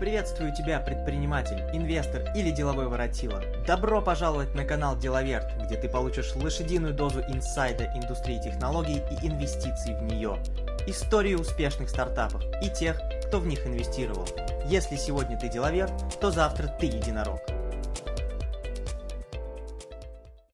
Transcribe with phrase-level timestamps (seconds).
[0.00, 3.42] Приветствую тебя, предприниматель, инвестор или деловой воротила.
[3.66, 9.94] Добро пожаловать на канал Деловерт, где ты получишь лошадиную дозу инсайда индустрии технологий и инвестиций
[9.94, 10.42] в нее.
[10.86, 14.26] Истории успешных стартапов и тех, кто в них инвестировал.
[14.64, 17.40] Если сегодня ты деловер, то завтра ты единорог.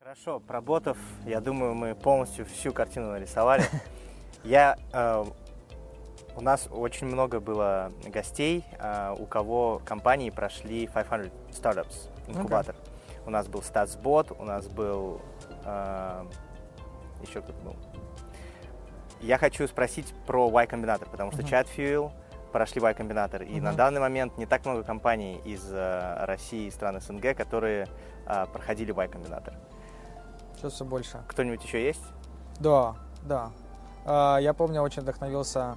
[0.00, 3.62] Хорошо, проработав, я думаю, мы полностью всю картину нарисовали.
[4.42, 5.24] Я э,
[6.37, 12.74] у нас очень много было гостей, а, у кого компании прошли 500 Startups, инкубатор.
[12.74, 13.27] Okay.
[13.27, 15.20] У нас был StatsBot, у нас был...
[15.65, 16.27] А,
[17.23, 17.77] еще кто-то был.
[19.23, 21.66] Я хочу спросить про Y-комбинатор, потому что uh-huh.
[21.66, 22.12] ChatFuel
[22.52, 23.43] прошли Y-комбинатор.
[23.43, 23.62] И uh-huh.
[23.62, 27.88] на данный момент не так много компаний из uh, России и стран СНГ, которые
[28.52, 29.55] проходили Y-комбинатор.
[30.57, 31.23] Сейчас все больше.
[31.29, 32.02] Кто-нибудь еще есть?
[32.60, 33.51] Да, да.
[34.38, 35.77] Я помню, очень вдохновился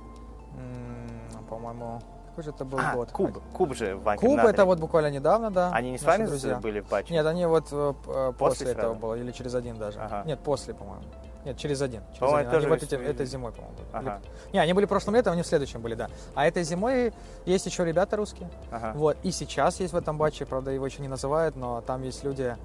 [1.50, 3.12] по-моему, какой же это был а, год?
[3.12, 3.42] Куб.
[3.54, 5.72] Куб же в Куб это вот буквально недавно, да.
[5.74, 6.58] Они не с вами друзья.
[6.58, 7.14] были в патче?
[7.14, 10.00] Нет, они вот э, э после, после этого было, или через один даже.
[10.00, 10.24] Ага.
[10.26, 11.04] Нет, после, по-моему.
[11.44, 12.02] Нет, через один.
[12.14, 12.56] Через один.
[12.56, 13.88] Они вот эти, этой зимой, по-моему, были.
[13.92, 14.22] Ага.
[14.54, 16.10] Не, они были прошлым летом, они в следующем были, да.
[16.36, 17.14] А этой зимой
[17.46, 18.50] есть еще ребята русские.
[18.72, 18.94] Ага.
[18.96, 19.18] Вот.
[19.24, 22.56] И сейчас есть в этом батче, правда, его еще не называют, но там есть люди,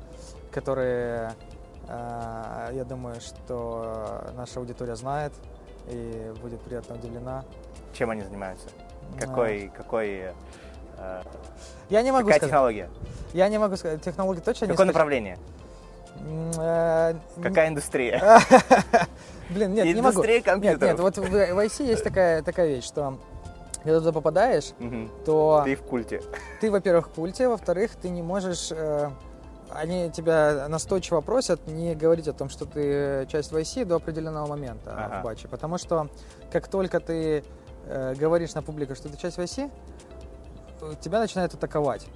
[0.53, 1.35] которые,
[1.89, 5.33] э, я думаю, что наша аудитория знает
[5.89, 7.45] и будет приятно удивлена.
[7.93, 8.69] Чем они занимаются?
[9.19, 9.77] Какой, а.
[9.77, 10.33] какой
[10.99, 11.23] э,
[11.91, 12.51] я не могу Какая сказать.
[12.51, 12.91] технология?
[13.33, 14.03] Я не могу сказать.
[14.03, 15.39] Технология точно Какое не направление?
[16.59, 18.21] Э, Какая индустрия?
[19.51, 20.09] Блин, нет, не могу.
[20.09, 20.83] Индустрия компьютеров.
[20.83, 23.19] Нет, нет, вот в IC есть такая, такая вещь, что
[23.83, 24.73] когда туда попадаешь,
[25.27, 25.63] то...
[25.65, 26.23] Ты в культе.
[26.61, 28.73] Ты, во-первых, в культе, во-вторых, ты не можешь...
[29.75, 34.95] Они тебя настойчиво просят не говорить о том, что ты часть YC до определенного момента
[34.97, 35.21] ага.
[35.21, 36.09] в батче, потому что
[36.53, 37.45] как только ты
[37.87, 39.71] э, говоришь на публику, что ты часть YC,
[41.01, 42.07] тебя начинают атаковать.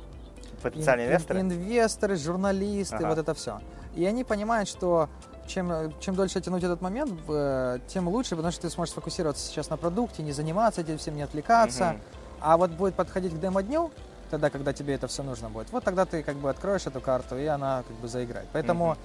[0.62, 1.40] Потенциальные Ин, инвесторы?
[1.40, 3.08] Инвесторы, журналисты, ага.
[3.08, 3.60] вот это все.
[3.94, 5.08] И они понимают, что
[5.46, 9.70] чем, чем дольше тянуть этот момент, э, тем лучше, потому что ты сможешь сфокусироваться сейчас
[9.70, 11.90] на продукте, не заниматься этим всем, не отвлекаться.
[11.90, 12.00] Угу.
[12.40, 13.90] А вот будет подходить к демо-дню,
[14.28, 17.36] тогда, когда тебе это все нужно будет, вот тогда ты как бы откроешь эту карту,
[17.36, 18.48] и она как бы заиграет.
[18.52, 18.90] Поэтому...
[18.92, 18.98] Угу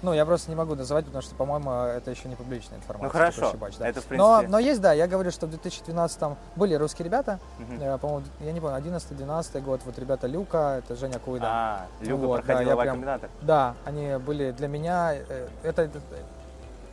[0.00, 3.06] ну, я просто не могу называть, потому что, по-моему, это еще не публичная информация.
[3.06, 3.50] Ну, хорошо.
[3.50, 3.88] Щебач, да.
[3.88, 4.16] Это, в принципе...
[4.16, 8.52] но, но есть, да, я говорю, что в 2012-м были русские ребята, э, по-моему, я
[8.52, 11.46] не помню, 11-12 год, вот ребята Люка, это Женя Куйда.
[11.48, 16.00] А, Люка вот, проходила да, прям, Да, они были для меня, э, это, это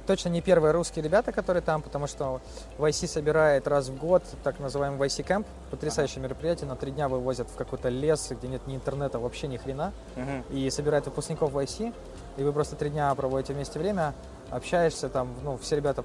[0.05, 2.41] точно не первые русские ребята, которые там, потому что
[2.77, 6.27] YC собирает раз в год так называемый YC Camp, потрясающее ага.
[6.27, 9.93] мероприятие, на три дня вывозят в какой-то лес, где нет ни интернета, вообще ни хрена,
[10.15, 10.55] угу.
[10.55, 11.93] и собирают выпускников YC
[12.37, 14.13] и вы просто три дня проводите вместе время,
[14.49, 16.03] общаешься там, ну, все ребята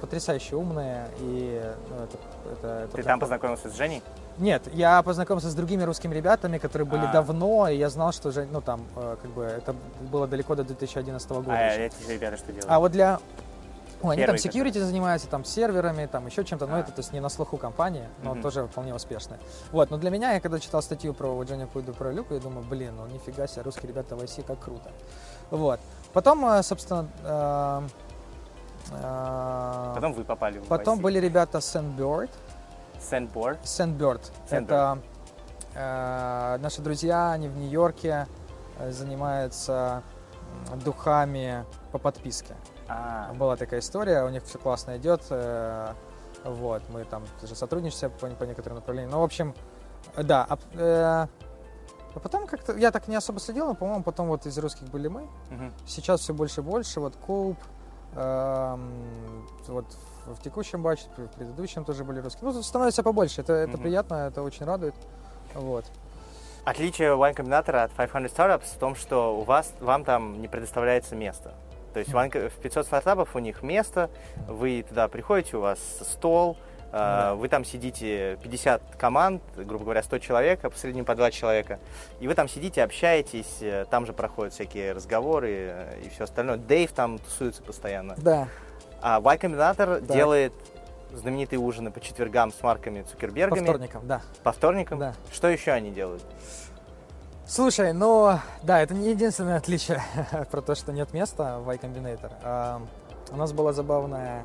[0.00, 2.18] потрясающе умные, и ну, это,
[2.52, 2.96] это, это...
[2.96, 4.02] Ты там познакомился с Женей?
[4.38, 7.12] Нет, я познакомился с другими русскими ребятами, которые были а.
[7.12, 10.64] давно, и я знал, что Жень, ну там, э, как бы, это было далеко до
[10.64, 11.52] 2011 года.
[11.52, 11.86] А еще.
[11.86, 12.66] эти ребята что делают?
[12.68, 13.20] А вот для
[14.02, 14.82] Ой, они там security который...
[14.82, 16.80] занимаются, там серверами, там еще чем-то, но а.
[16.80, 18.42] это то есть не на слуху компании, но mm-hmm.
[18.42, 19.38] тоже вполне успешные.
[19.70, 22.64] Вот, но для меня, я когда читал статью про Дженни Куиду, про Люку, я думаю,
[22.68, 24.90] блин, ну нифига себе, русские ребята в IC, как круто.
[25.50, 25.78] Вот.
[26.12, 27.08] Потом, э, собственно...
[27.22, 27.82] Э,
[29.94, 32.30] потом вы попали в Потом были ребята Sandbird.
[33.10, 33.62] Sandboard?
[33.62, 34.32] Sandbird.
[34.50, 34.98] Это
[35.74, 38.26] э, наши друзья, они в Нью-Йорке
[38.88, 40.02] занимаются
[40.84, 42.56] духами по подписке.
[42.88, 43.32] А.
[43.34, 45.22] Была такая история, у них все классно идет.
[45.30, 45.94] Э,
[46.44, 49.12] вот, мы там тоже сотрудничаем по, по некоторым направлениям.
[49.12, 49.54] Ну, в общем,
[50.16, 50.46] да.
[50.74, 51.26] Э,
[52.14, 55.08] а потом как-то, я так не особо следил, но, по-моему, потом вот из русских были
[55.08, 55.22] мы.
[55.22, 55.72] Угу.
[55.86, 57.00] Сейчас все больше и больше.
[57.00, 57.56] Вот Коуп,
[58.14, 59.86] эм, вот
[60.26, 62.50] в, текущем батче, в предыдущем тоже были русские.
[62.50, 63.40] Ну, становится побольше.
[63.40, 63.82] Это, это угу.
[63.82, 64.94] приятно, это очень радует.
[65.54, 65.84] Вот.
[66.64, 71.16] Отличие Wine комбинатора от 500 Startups в том, что у вас, вам там не предоставляется
[71.16, 71.54] место.
[71.92, 74.08] То есть в 500 стартапов у них место,
[74.48, 76.56] вы туда приходите, у вас стол,
[76.92, 77.34] да.
[77.34, 81.78] Вы там сидите 50 команд, грубо говоря, 100 человек, а по среднему по 2 человека.
[82.20, 86.58] И вы там сидите, общаетесь, э, там же проходят всякие разговоры э, и все остальное.
[86.58, 88.14] Дэйв там тусуется постоянно.
[88.18, 88.48] Да.
[89.02, 90.14] А Y Combinator да.
[90.14, 90.52] делает
[91.12, 93.58] знаменитые ужины по четвергам с марками Цукербергами.
[93.58, 94.22] По вторникам, да.
[94.42, 94.98] По вторникам?
[94.98, 95.14] Да.
[95.32, 96.22] Что еще они делают?
[97.46, 100.02] Слушай, ну, да, это не единственное отличие
[100.50, 102.32] про то, что нет места в Y Combinator.
[102.42, 102.80] А,
[103.30, 104.44] у нас была забавная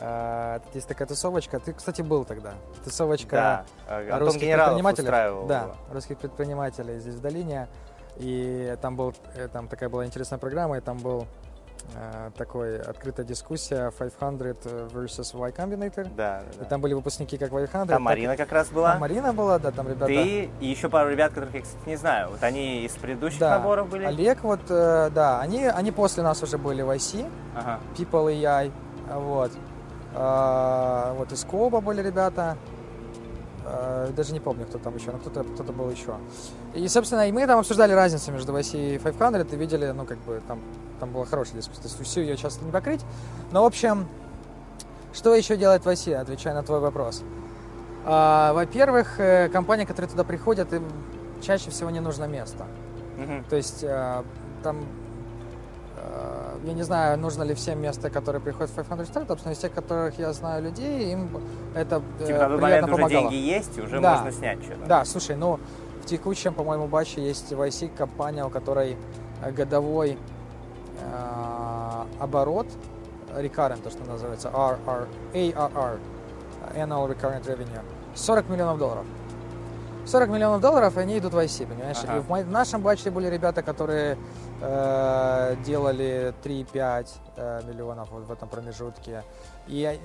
[0.00, 1.58] а, есть такая тусовочка.
[1.58, 2.54] Ты, кстати, был тогда.
[2.84, 4.18] Тусовочка да.
[4.18, 5.46] русских предпринимателей.
[5.48, 7.68] Да, русских предпринимателей здесь в долине.
[8.16, 11.26] И там был, э, там такая была интересная программа, и там был
[12.36, 16.08] такой открытая дискуссия 500 versus Y Combinator.
[16.16, 16.64] Да, да.
[16.64, 17.70] И там были выпускники как 500.
[17.70, 18.00] Там так...
[18.00, 18.92] Марина как раз была.
[18.92, 20.06] Там Марина была, да, там ребята.
[20.06, 22.30] Ты и еще пару ребят, которых я, кстати, не знаю.
[22.30, 23.58] Вот они из предыдущих да.
[23.58, 24.04] наборов были.
[24.04, 27.80] Олег, вот, э, да, они, они после нас уже были в IC, ага.
[27.96, 28.72] People AI,
[29.14, 29.52] вот.
[30.14, 32.56] А, вот из Коба были ребята.
[34.16, 36.16] Даже не помню, кто там еще, но кто-то кто был еще.
[36.74, 40.16] И, собственно, и мы там обсуждали разницу между VC и 500, и видели, ну, как
[40.18, 40.60] бы, там,
[40.98, 41.82] там была хорошая дискуссия.
[41.82, 43.00] То есть всю ее часто не покрыть.
[43.52, 44.06] Но, в общем,
[45.12, 47.22] что еще делает VC, отвечая на твой вопрос?
[48.04, 50.84] А, во-первых, э, компания, которые туда приходят, им
[51.40, 52.66] чаще всего не нужно место.
[53.16, 53.44] Mm-hmm.
[53.48, 54.24] То есть а,
[54.62, 54.86] там
[56.64, 59.72] я не знаю, нужно ли всем место, которое приходит в 500 Startups, но из тех,
[59.72, 61.28] которых я знаю людей, им
[61.74, 63.06] это э, типа, на тот момент помогало.
[63.06, 64.16] уже деньги есть, уже да.
[64.16, 64.86] можно снять что-то.
[64.86, 65.60] Да, слушай, ну,
[66.02, 68.96] в текущем, по-моему, батче есть IC компания, у которой
[69.42, 70.16] э, годовой э,
[72.18, 72.66] оборот,
[73.34, 75.98] recurrent, то, что называется, RR, ARR,
[76.74, 77.82] Annual Recurrent Revenue,
[78.14, 79.04] 40 миллионов долларов.
[80.06, 81.98] 40 миллионов долларов, и они идут в IC, понимаешь?
[82.02, 82.18] Ага.
[82.18, 84.16] И в, нашем батче были ребята, которые э,
[84.60, 89.22] делали 3-5 э, миллионов вот в этом промежутке.
[89.68, 89.98] И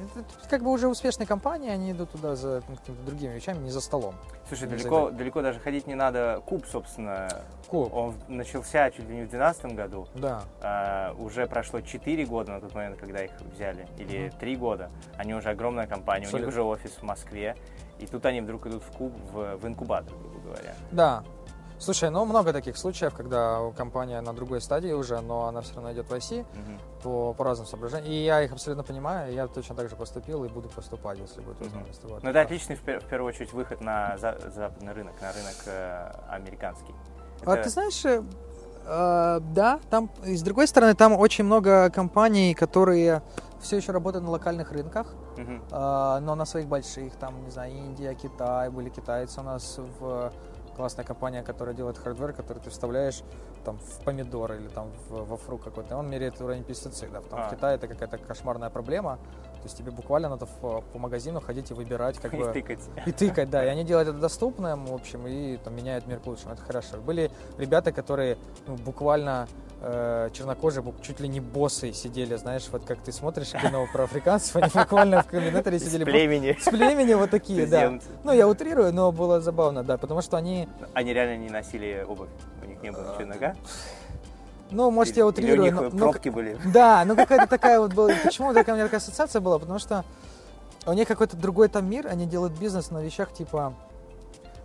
[0.49, 4.15] как бы уже успешные компании, они идут туда за ну, другими вещами, не за столом.
[4.47, 6.41] Слушай, далеко, далеко даже ходить не надо.
[6.45, 7.29] Куб, собственно,
[7.67, 7.93] Куб.
[7.93, 10.07] он начался чуть ли не в 2012 году.
[10.15, 10.43] Да.
[10.61, 14.91] А, уже прошло 4 года на тот момент, когда их взяли, или mm 3 года.
[15.17, 16.47] Они уже огромная компания, Абсолютно.
[16.47, 17.55] у них уже офис в Москве.
[17.99, 20.75] И тут они вдруг идут в куб, в, в инкубатор, грубо говоря.
[20.91, 21.23] Да.
[21.79, 25.91] Слушай, ну много таких случаев, когда компания на другой стадии уже, но она все равно
[25.91, 26.79] идет в IC угу.
[27.03, 28.11] по, по разным соображениям.
[28.11, 31.59] И я их абсолютно понимаю, я точно так же поступил и буду поступать, если будет
[31.59, 32.03] возможность.
[32.03, 32.13] Угу.
[32.13, 35.55] Вот, ну это отличный, в, в первую очередь, выход на за, западный рынок, на рынок
[35.65, 36.93] э, американский.
[37.41, 37.61] А это...
[37.61, 38.23] А ты знаешь, э,
[38.85, 43.21] э, да, там, и с другой стороны, там очень много компаний, которые
[43.61, 46.17] все еще работают на локальных рынках, uh-huh.
[46.17, 50.31] э, но на своих больших, там, не знаю, Индия, Китай, были китайцы у нас в
[50.75, 53.23] классная компания, которая делает hardware, который ты вставляешь
[53.63, 57.25] там в помидор или там в, во фрукт какой-то, он меряет уровень пестицидов.
[57.27, 57.47] Там а.
[57.47, 59.17] в Китае это какая-то кошмарная проблема.
[59.63, 62.49] То есть тебе буквально надо в, по магазину ходить и выбирать как бы...
[62.49, 62.81] И тыкать.
[63.05, 63.63] И тыкать, да.
[63.63, 66.53] И они делают это доступным, в общем, и там меняют мир к лучшему.
[66.53, 66.97] Это хорошо.
[66.97, 68.37] Были ребята, которые
[68.67, 69.47] ну, буквально
[69.83, 74.55] э, чернокожие чуть ли не боссы сидели, знаешь, вот как ты смотришь кино про африканцев,
[74.55, 76.03] они буквально в комбинаторе сидели.
[76.03, 76.57] С племени.
[76.59, 77.99] С племени вот такие, да.
[78.23, 80.67] Ну, я утрирую, но было забавно, да, потому что они...
[80.93, 82.29] Они реально не носили обувь,
[82.63, 83.55] у них не было ничего нога?
[84.71, 85.61] Ну, может, я утрирую.
[85.61, 86.57] У них но, пробки но, были.
[86.65, 88.11] Да, ну какая-то такая вот была.
[88.23, 89.59] Почему такая у меня такая ассоциация была?
[89.59, 90.03] Потому что
[90.87, 93.73] у них какой-то другой там мир, они делают бизнес на вещах типа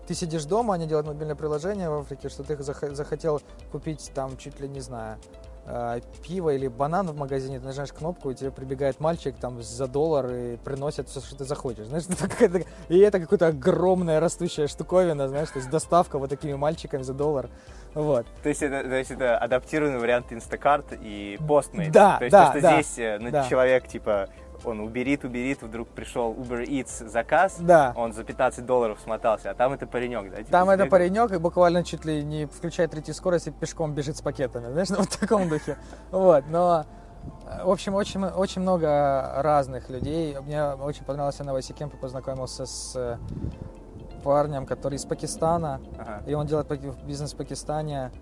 [0.09, 4.59] ты сидишь дома, они делают мобильное приложение в Африке, что ты захотел купить там чуть
[4.59, 5.19] ли не знаю
[5.67, 9.87] э, пиво или банан в магазине, ты нажимаешь кнопку, и тебе прибегает мальчик там за
[9.87, 11.89] доллар и приносит все, что ты захочешь.
[11.89, 12.05] Знаешь,
[12.41, 17.13] это и это какая-то огромная растущая штуковина, знаешь, то есть доставка вот такими мальчиками за
[17.13, 17.51] доллар.
[17.93, 18.27] Вот.
[18.43, 21.91] То есть это, то есть это адаптированный вариант Instacart и Postmates.
[21.91, 23.47] Да, то есть да, то, что да, здесь э, ну, да.
[23.47, 24.31] человек типа
[24.65, 27.93] он уберит, уберит, вдруг пришел Uber Eats заказ, да.
[27.97, 30.39] он за 15 долларов смотался, а там это паренек, да?
[30.39, 34.17] Типа, там это паренек, и буквально чуть ли не включает третью скорость и пешком бежит
[34.17, 35.77] с пакетами, знаешь, ну, вот в таком духе.
[36.11, 36.85] Вот, но
[37.63, 40.37] в общем, очень, очень много разных людей.
[40.41, 43.17] Мне очень понравился на Васикемпе, познакомился с э,
[44.23, 46.23] парнем, который из Пакистана, ага.
[46.27, 46.69] и он делает
[47.05, 48.13] бизнес в Пакистане,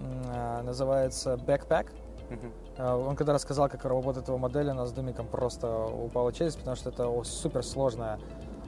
[0.00, 1.88] э, называется Backpack.
[2.28, 2.65] Uh-huh.
[2.78, 6.76] Он когда рассказал, как работает его модель, у нас с Думиком просто упала челюсть, потому
[6.76, 8.18] что это суперсложная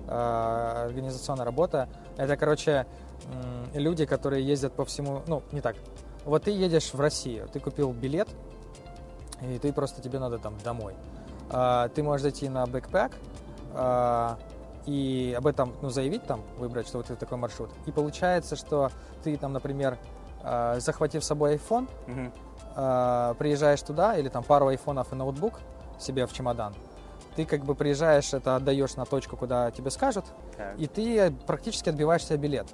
[0.06, 1.88] э, организационная работа.
[2.16, 2.86] Это, короче,
[3.74, 5.76] люди, которые ездят по всему, ну, не так.
[6.24, 8.28] Вот ты едешь в Россию, ты купил билет,
[9.42, 10.94] и ты просто тебе надо там домой.
[11.50, 12.64] Э, ты можешь зайти на
[13.74, 14.36] э,
[14.86, 17.68] и об этом, ну, заявить там, выбрать, что вот такой маршрут.
[17.84, 18.90] И получается, что
[19.22, 19.98] ты там, например,
[20.78, 22.32] захватив с собой iPhone, uh-huh
[22.78, 25.60] э, приезжаешь туда, или там пару айфонов и ноутбук
[25.98, 26.74] себе в чемодан,
[27.36, 30.24] ты как бы приезжаешь, это отдаешь на точку, куда тебе скажут,
[30.56, 30.78] так.
[30.78, 32.66] и ты практически отбиваешь себе билет.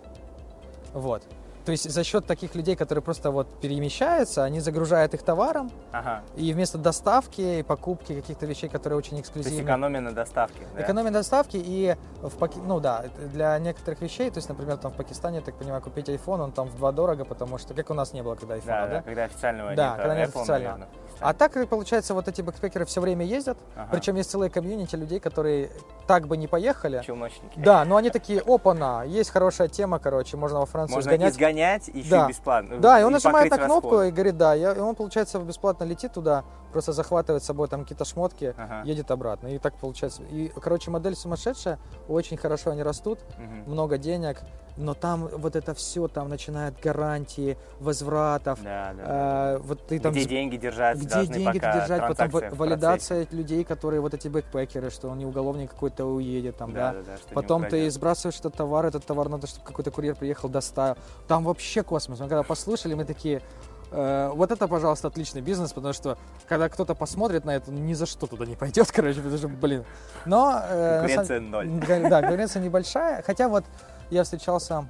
[0.92, 1.22] Вот.
[1.64, 6.22] То есть за счет таких людей, которые просто вот перемещаются, они загружают их товаром, ага.
[6.36, 9.56] и вместо доставки и покупки каких-то вещей, которые очень эксклюзивны.
[9.56, 10.66] То есть экономия на доставке.
[10.74, 10.82] Да?
[10.82, 12.58] Экономия на доставке и в Паки...
[12.58, 16.08] ну да, для некоторых вещей, то есть, например, там в Пакистане, я так понимаю, купить
[16.08, 18.66] iPhone, он там в два дорого, потому что как у нас не было, когда iPhone,
[18.66, 18.86] да?
[18.86, 20.88] Да, да, когда официального Да, когда нет официального.
[21.20, 23.88] А так, получается, вот эти бэкпекеры все время ездят, ага.
[23.92, 25.70] причем есть целые комьюнити людей, которые
[26.06, 27.02] так бы не поехали.
[27.04, 27.58] Челночники.
[27.58, 31.34] Да, но они такие, опа-на, есть хорошая тема, короче, можно во Францию можно сгонять.
[31.54, 32.28] Понять, еще да.
[32.28, 32.78] бесплатно.
[32.78, 34.08] Да, и он и нажимает на кнопку расходы.
[34.08, 38.04] и говорит, да, и он, получается, бесплатно летит туда, просто захватывает с собой там какие-то
[38.04, 38.82] шмотки, ага.
[38.84, 39.48] едет обратно.
[39.48, 40.22] И так получается.
[40.24, 43.70] И, короче, модель сумасшедшая, очень хорошо они растут, угу.
[43.70, 44.40] много денег,
[44.76, 48.62] но там вот это все, там начинают гарантии, возвратов.
[48.62, 53.64] Да, да, э, вот ты там где деньги держать, где деньги держать, потом валидация людей,
[53.64, 56.92] которые вот эти бэкпекеры, что он не уголовник какой-то уедет там, да.
[56.92, 56.98] да?
[56.98, 60.96] да, да потом ты сбрасываешь этот товар, этот товар надо, чтобы какой-то курьер приехал, доставил.
[61.28, 62.18] Там вообще космос.
[62.20, 63.42] Мы когда послушали, мы такие,
[63.90, 68.06] э, вот это, пожалуйста, отличный бизнес, потому что когда кто-то посмотрит на это, ни за
[68.06, 69.84] что туда не пойдет, короче, потому что, блин.
[70.26, 70.60] Но...
[70.68, 71.68] Э, конкуренция ноль.
[72.08, 73.64] Да, конкуренция небольшая, хотя вот
[74.10, 74.86] я встречался,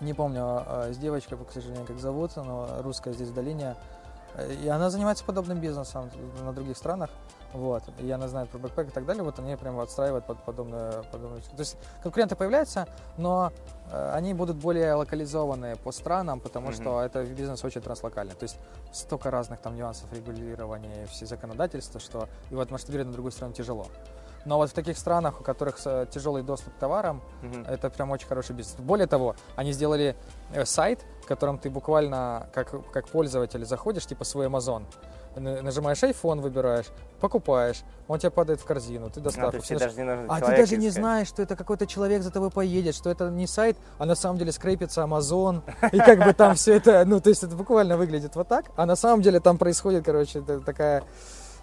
[0.00, 3.76] не помню, э, с девочкой, к сожалению, как зовут, но русская здесь в долине,
[4.62, 6.10] и она занимается подобным бизнесом
[6.42, 7.10] на других странах.
[7.52, 7.82] Вот.
[8.00, 9.22] И она знает про бэкпэк и так далее.
[9.22, 11.42] Вот они прямо отстраивают под подобную, подобную...
[11.42, 13.52] То есть конкуренты появляются, но
[13.90, 16.82] э, они будут более локализованы по странам, потому mm-hmm.
[16.82, 18.34] что это бизнес очень транслокальный.
[18.34, 18.58] То есть
[18.90, 23.52] столько разных там нюансов регулирования и все законодательства, что и вот масштабировать на другую страну
[23.52, 23.86] тяжело.
[24.44, 25.78] Но вот в таких странах, у которых
[26.10, 27.68] тяжелый доступ к товарам, mm-hmm.
[27.68, 28.76] это прям очень хороший бизнес.
[28.78, 30.16] Более того, они сделали
[30.52, 34.84] э, сайт, в котором ты буквально как, как пользователь заходишь, типа свой Amazon,
[35.36, 36.86] нажимаешь iPhone, выбираешь,
[37.20, 39.58] покупаешь, он тебе падает в корзину, ты доставку.
[39.58, 42.50] А, ты даже не а ты даже не знаешь, что это какой-то человек за тобой
[42.50, 46.54] поедет, что это не сайт, а на самом деле скрепится Amazon, и как бы там
[46.54, 49.58] все это, ну, то есть это буквально выглядит вот так, а на самом деле там
[49.58, 51.04] происходит, короче, такая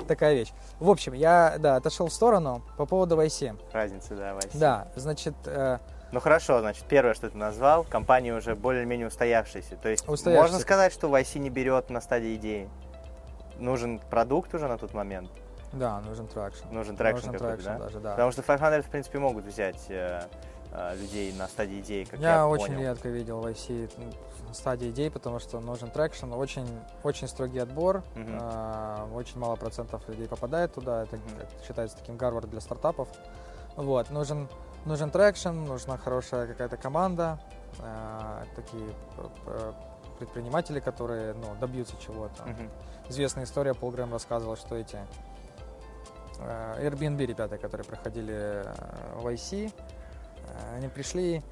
[0.08, 0.52] такая вещь.
[0.80, 3.58] В общем, я, да, отошел в сторону по поводу YC.
[3.72, 4.50] Разница, да, YC.
[4.54, 5.36] Да, значит...
[5.46, 5.80] Э,
[6.12, 9.76] ну хорошо, значит, первое, что ты назвал, компания уже более-менее устоявшаяся.
[9.76, 10.42] То есть устоявшаяся.
[10.42, 12.70] можно сказать, что YC не берет на стадии идеи?
[13.60, 15.30] нужен продукт уже на тот момент.
[15.74, 16.66] Да, нужен traction.
[16.72, 17.78] Нужен traction какой-то, да?
[17.78, 18.12] Даже, да?
[18.12, 20.24] Потому что 500, в принципе, могут взять э,
[20.96, 22.82] людей на стадии идеи, как я, я очень понял.
[22.82, 23.90] редко видел в YC
[24.54, 26.68] стадии идей, потому что нужен traction, очень,
[27.04, 29.10] очень строгий отбор, uh-huh.
[29.10, 31.68] э, очень мало процентов людей попадает туда, это uh-huh.
[31.68, 33.08] считается таким Гарвард для стартапов.
[33.76, 34.48] Вот, нужен,
[34.86, 37.40] нужен traction, нужна хорошая какая-то команда,
[37.80, 38.90] э, такие
[40.18, 42.44] предприниматели, которые ну, добьются чего-то.
[42.44, 42.70] Uh-huh.
[43.10, 44.98] Известная история, Пол Грэм рассказывал, что эти
[46.40, 48.74] э, Airbnb ребята, которые проходили э,
[49.16, 49.99] в IC, э,
[50.76, 51.44] они пришли,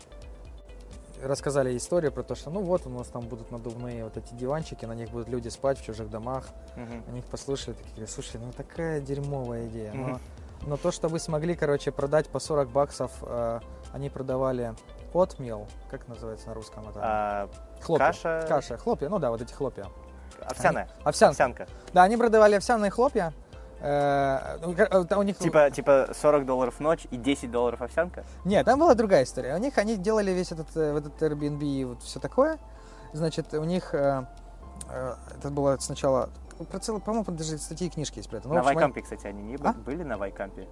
[1.21, 4.85] рассказали историю про то, что ну вот у нас там будут надувные вот эти диванчики,
[4.85, 6.45] на них будут люди спать в чужих домах.
[6.75, 7.03] Uh-huh.
[7.09, 9.91] Они их послушали, такие, слушай, ну такая дерьмовая идея.
[9.93, 10.19] Uh-huh.
[10.61, 13.59] Но, но то, что вы смогли, короче, продать по 40 баксов, э,
[13.93, 14.75] они продавали
[15.13, 16.99] Oatmeal, как называется на русском это?
[17.01, 17.49] А,
[17.81, 18.07] хлопья.
[18.07, 18.45] Каша.
[18.47, 19.87] Каша, хлопья, ну да, вот эти хлопья.
[20.41, 20.83] Овсяная.
[20.83, 21.31] Они, овсянка.
[21.31, 21.67] овсянка.
[21.93, 23.33] Да, они продавали овсяные хлопья.
[23.79, 25.37] Э, у них...
[25.37, 28.23] Типа, типа 40 долларов в ночь и 10 долларов овсянка?
[28.45, 29.55] Нет, там была другая история.
[29.55, 32.57] У них они делали весь этот, э, этот Airbnb и вот все такое.
[33.13, 34.25] Значит, у них э,
[35.37, 36.29] это было сначала
[36.65, 38.47] про целый, по-моему, даже статьи и книжки есть про это.
[38.47, 39.73] Ну, на Вайкампе, кстати, они не были, а?
[39.73, 40.67] были на Вайкампе?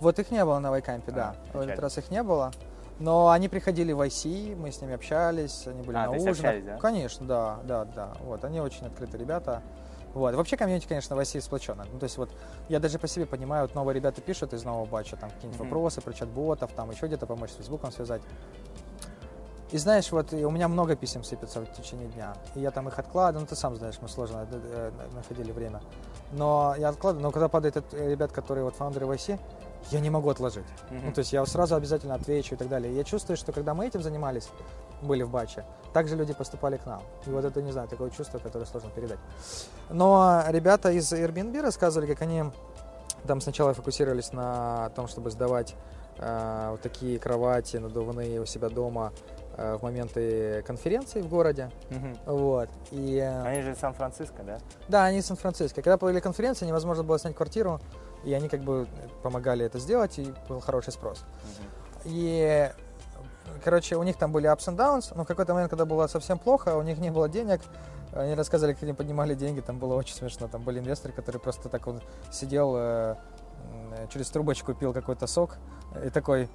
[0.00, 1.36] Вот их не было на Вайкампе, а, да.
[1.52, 2.52] В этот раз их не было.
[3.00, 6.30] Но они приходили в IC, мы с ними общались, они были а, на ужинах.
[6.30, 6.78] Общались, да?
[6.78, 8.12] Конечно, да, да, да.
[8.20, 9.62] Вот, они очень открытые ребята.
[10.14, 10.34] Вот.
[10.34, 11.86] Вообще комьюнити, конечно, в России сплочено.
[11.92, 12.30] Ну, то есть вот
[12.68, 15.64] я даже по себе понимаю, вот новые ребята пишут из нового батча, там какие-нибудь mm-hmm.
[15.64, 18.22] вопросы про чат-ботов, там еще где-то помочь с Фейсбуком связать.
[19.72, 22.34] И знаешь, вот у меня много писем сыпется в течение дня.
[22.54, 25.82] И я там их откладываю, ну ты сам знаешь, мы сложно э, находили время.
[26.32, 29.40] Но я откладываю, но когда падает э, ребят, которые вот фаундеры в IC,
[29.90, 30.64] я не могу отложить.
[30.90, 31.00] Mm-hmm.
[31.06, 32.94] Ну, то есть я сразу обязательно отвечу и так далее.
[32.94, 34.48] я чувствую, что когда мы этим занимались,
[35.04, 37.02] были в батче, также люди поступали к нам.
[37.26, 39.18] И вот это, не знаю, такое чувство, которое сложно передать.
[39.90, 42.44] Но ребята из Airbnb рассказывали, как они
[43.26, 45.74] там сначала фокусировались на том, чтобы сдавать
[46.18, 49.12] э, вот такие кровати надувные у себя дома
[49.56, 51.70] э, в моменты конференции в городе.
[51.90, 52.36] Угу.
[52.36, 52.68] Вот.
[52.90, 54.58] И, они же из Сан-Франциско, да?
[54.88, 55.80] Да, они из Сан-Франциско.
[55.80, 57.80] Когда были конференции, невозможно было снять квартиру
[58.24, 58.86] и они как бы
[59.22, 61.24] помогали это сделать, и был хороший спрос.
[61.24, 62.02] Mm-hmm.
[62.06, 62.72] И,
[63.62, 66.38] короче, у них там были ups and downs, но в какой-то момент, когда было совсем
[66.38, 67.60] плохо, у них не было денег,
[68.12, 71.68] они рассказывали, как они поднимали деньги, там было очень смешно, там были инвесторы, которые просто
[71.68, 73.16] так вот сидел, э,
[74.12, 75.56] через трубочку пил какой-то сок,
[76.04, 76.48] и такой,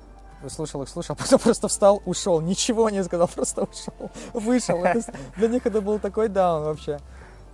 [0.47, 4.83] слушал их, слушал, потом просто встал, ушел, ничего не сказал, просто ушел, вышел.
[5.37, 6.99] Для них это был такой даун вообще.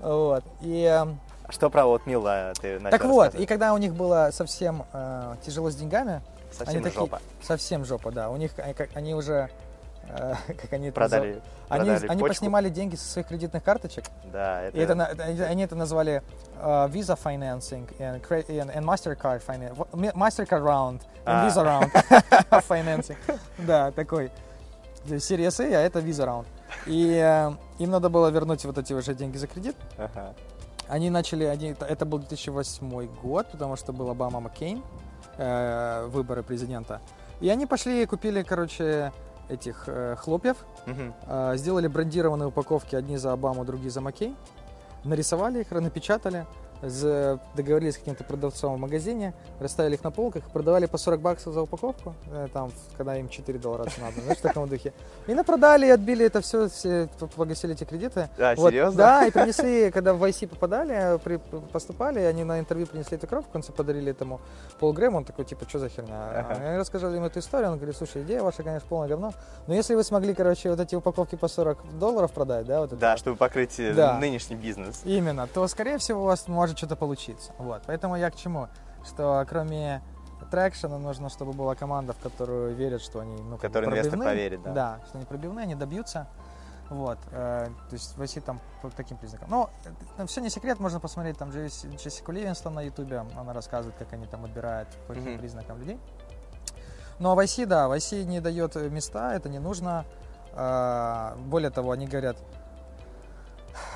[0.02, 0.44] Вот.
[0.62, 4.30] И эм, что про вот Мила ты начал Так вот, и когда у них было
[4.32, 6.22] совсем э, тяжело с деньгами,
[6.58, 7.18] совсем они жопа.
[7.18, 8.30] Такие, совсем жопа, да.
[8.30, 8.52] У них
[8.94, 9.50] они, уже
[10.08, 14.06] э, как они продали, это они, продали они поснимали деньги со своих кредитных карточек.
[14.32, 14.78] Да, это...
[14.78, 14.94] И это,
[15.48, 16.24] они это назвали
[16.62, 19.76] uh, Visa Financing and, and, and Mastercard Finance,
[20.14, 21.48] Mastercard Round and а.
[21.48, 21.92] Visa Round
[22.68, 23.18] Financing.
[23.60, 24.32] Да, такой.
[25.06, 26.46] Series A, а это Visa Round.
[26.88, 29.76] И э, им надо было вернуть вот эти уже деньги за кредит.
[30.88, 34.84] Они начали, они, это был 2008 год, потому что был Обама Маккейн,
[35.38, 37.02] э, выборы президента.
[37.42, 39.12] И они пошли и купили, короче,
[39.50, 41.14] этих э, хлопьев, угу.
[41.28, 44.36] э, сделали брендированные упаковки, одни за Обаму, другие за Маккейн,
[45.04, 46.46] нарисовали их, напечатали,
[46.82, 51.62] договорились с каким-то продавцом в магазине, расставили их на полках, продавали по 40 баксов за
[51.62, 54.94] упаковку, э, там, когда им 4 доллара надо, знаешь, в таком духе.
[55.28, 58.30] И напродали, отбили это все, все погасили эти кредиты.
[58.38, 58.98] Да, вот, серьезно?
[58.98, 61.38] Да, и принесли, когда в IC попадали, при,
[61.72, 64.42] поступали, они на интервью принесли эту коробку, в конце подарили этому
[64.80, 66.30] Пол Грэм, он такой, типа, что за херня?
[66.32, 66.62] Ага.
[66.66, 69.34] Они рассказали им эту историю, он говорит, слушай, идея ваша, конечно, полное говно,
[69.68, 72.98] но если вы смогли, короче, вот эти упаковки по 40 долларов продать, да, вот это,
[72.98, 74.18] Да, чтобы покрыть э, да.
[74.20, 75.02] нынешний бизнес.
[75.06, 77.54] Именно, то, скорее всего, у вас может что-то получиться.
[77.58, 77.84] Вот.
[77.86, 78.68] Поэтому я к чему?
[79.06, 80.02] Что кроме
[80.52, 84.74] трекшена нужно, чтобы была команда, в которую верят, что они ну, Который инвестор поверит, да.
[84.74, 86.28] Да, что они пробивные, они добьются.
[86.90, 89.50] Вот, э, то есть войти там по таким признакам.
[89.50, 89.70] Но
[90.18, 94.14] э, все не секрет, можно посмотреть там Джесси, Джессику Ливинстон на ютубе, она рассказывает, как
[94.14, 95.40] они там отбирают по каким mm-hmm.
[95.40, 96.00] признакам людей.
[97.18, 100.06] Но в IC, да, в IC не дает места, это не нужно.
[100.54, 102.38] Э, более того, они говорят,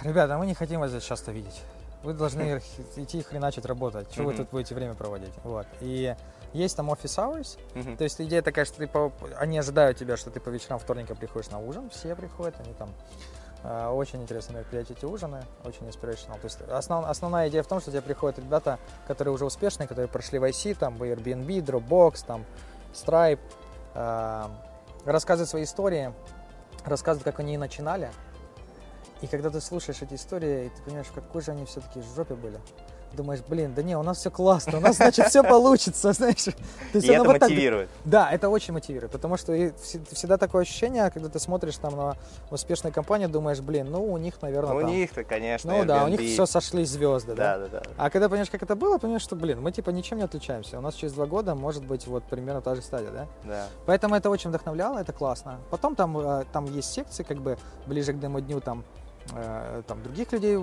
[0.02, 1.62] ребята, мы не хотим вас здесь часто видеть.
[2.04, 2.62] Вы должны
[2.96, 4.10] идти хреначить работать.
[4.12, 5.34] Чего вы тут будете время проводить?
[5.44, 5.68] Вот.
[5.82, 6.16] И
[6.54, 7.58] есть там office hours.
[7.74, 7.98] Mm-hmm.
[7.98, 9.12] То есть идея такая, что ты по...
[9.38, 11.90] они ожидают тебя, что ты по вечерам вторника приходишь на ужин.
[11.90, 12.90] Все приходят, они там
[13.64, 16.40] э, очень интересные мероприятия, эти ужины, очень inspirational.
[16.40, 20.08] То есть основ, основная идея в том, что тебе приходят ребята, которые уже успешные, которые
[20.08, 22.46] прошли в IC, там, в Airbnb, Dropbox, там,
[22.94, 23.40] Stripe,
[23.94, 24.46] э,
[25.06, 26.14] рассказывают свои истории,
[26.86, 28.10] рассказывают, как они начинали,
[29.22, 32.36] и когда ты слушаешь эти истории, и ты понимаешь, в какой же они все-таки жопе
[32.36, 32.60] были,
[33.14, 36.48] думаешь, блин, да не, у нас все классно, у нас, значит, все получится, знаешь.
[36.94, 37.90] и это мотивирует.
[38.06, 39.54] Да, это очень мотивирует, потому что
[40.12, 42.16] всегда такое ощущение, когда ты смотришь там на
[42.52, 46.20] успешные компании, думаешь, блин, ну у них, наверное, У них-то, конечно, Ну да, у них
[46.20, 47.58] все сошли звезды, да?
[47.58, 47.92] Да, да, да.
[47.98, 50.78] А когда понимаешь, как это было, понимаешь, что, блин, мы типа ничем не отличаемся.
[50.78, 53.28] У нас через два года может быть вот примерно та же стадия, да?
[53.44, 53.68] Да.
[53.86, 55.60] Поэтому это очень вдохновляло, это классно.
[55.70, 58.84] Потом там, э, там есть секции, как бы ближе к демо-дню, там
[59.88, 60.58] там других людей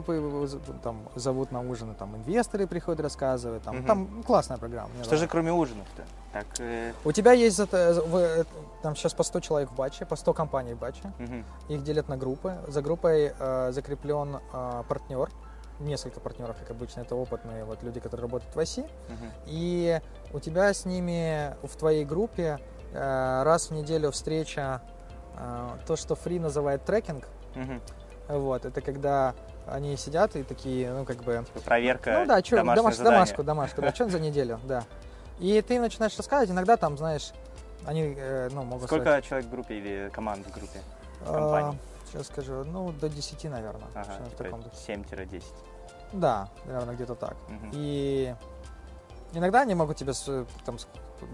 [0.83, 3.87] там зовут на ужины, там инвесторы приходят рассказывать, там, угу.
[3.87, 4.89] там классная программа.
[4.89, 5.17] Что нравится.
[5.17, 6.05] же кроме ужинов-то?
[6.33, 6.93] Так, э...
[7.05, 8.45] У тебя есть э,
[8.83, 11.45] там сейчас по 100 человек в батче, по 100 компаний в батче, угу.
[11.69, 15.31] их делят на группы, за группой э, закреплен э, партнер,
[15.81, 19.27] несколько партнеров, как обычно, это опытные вот люди, которые работают в оси, угу.
[19.47, 20.01] и
[20.33, 22.59] у тебя с ними в твоей группе
[22.93, 24.83] э, раз в неделю встреча,
[25.37, 27.81] э, то, что Фри называет трекинг, угу
[28.29, 29.35] вот, это когда
[29.67, 31.45] они сидят и такие, ну, как бы...
[31.47, 34.85] Типа проверка Ну да, что, домаш, домашку, домашку, да, что за неделю, да.
[35.39, 37.33] И ты начинаешь рассказывать, иногда там, знаешь,
[37.85, 40.81] они, э, ну, могут Сколько сказать, человек в группе или команд в группе?
[41.27, 41.75] А,
[42.07, 43.89] сейчас скажу, ну, до 10, наверное.
[43.95, 45.43] Ага, в таком 7-10.
[46.13, 47.37] Да, наверное, где-то так.
[47.49, 47.71] Угу.
[47.73, 48.35] И
[49.33, 50.13] иногда они могут тебе
[50.65, 50.79] там,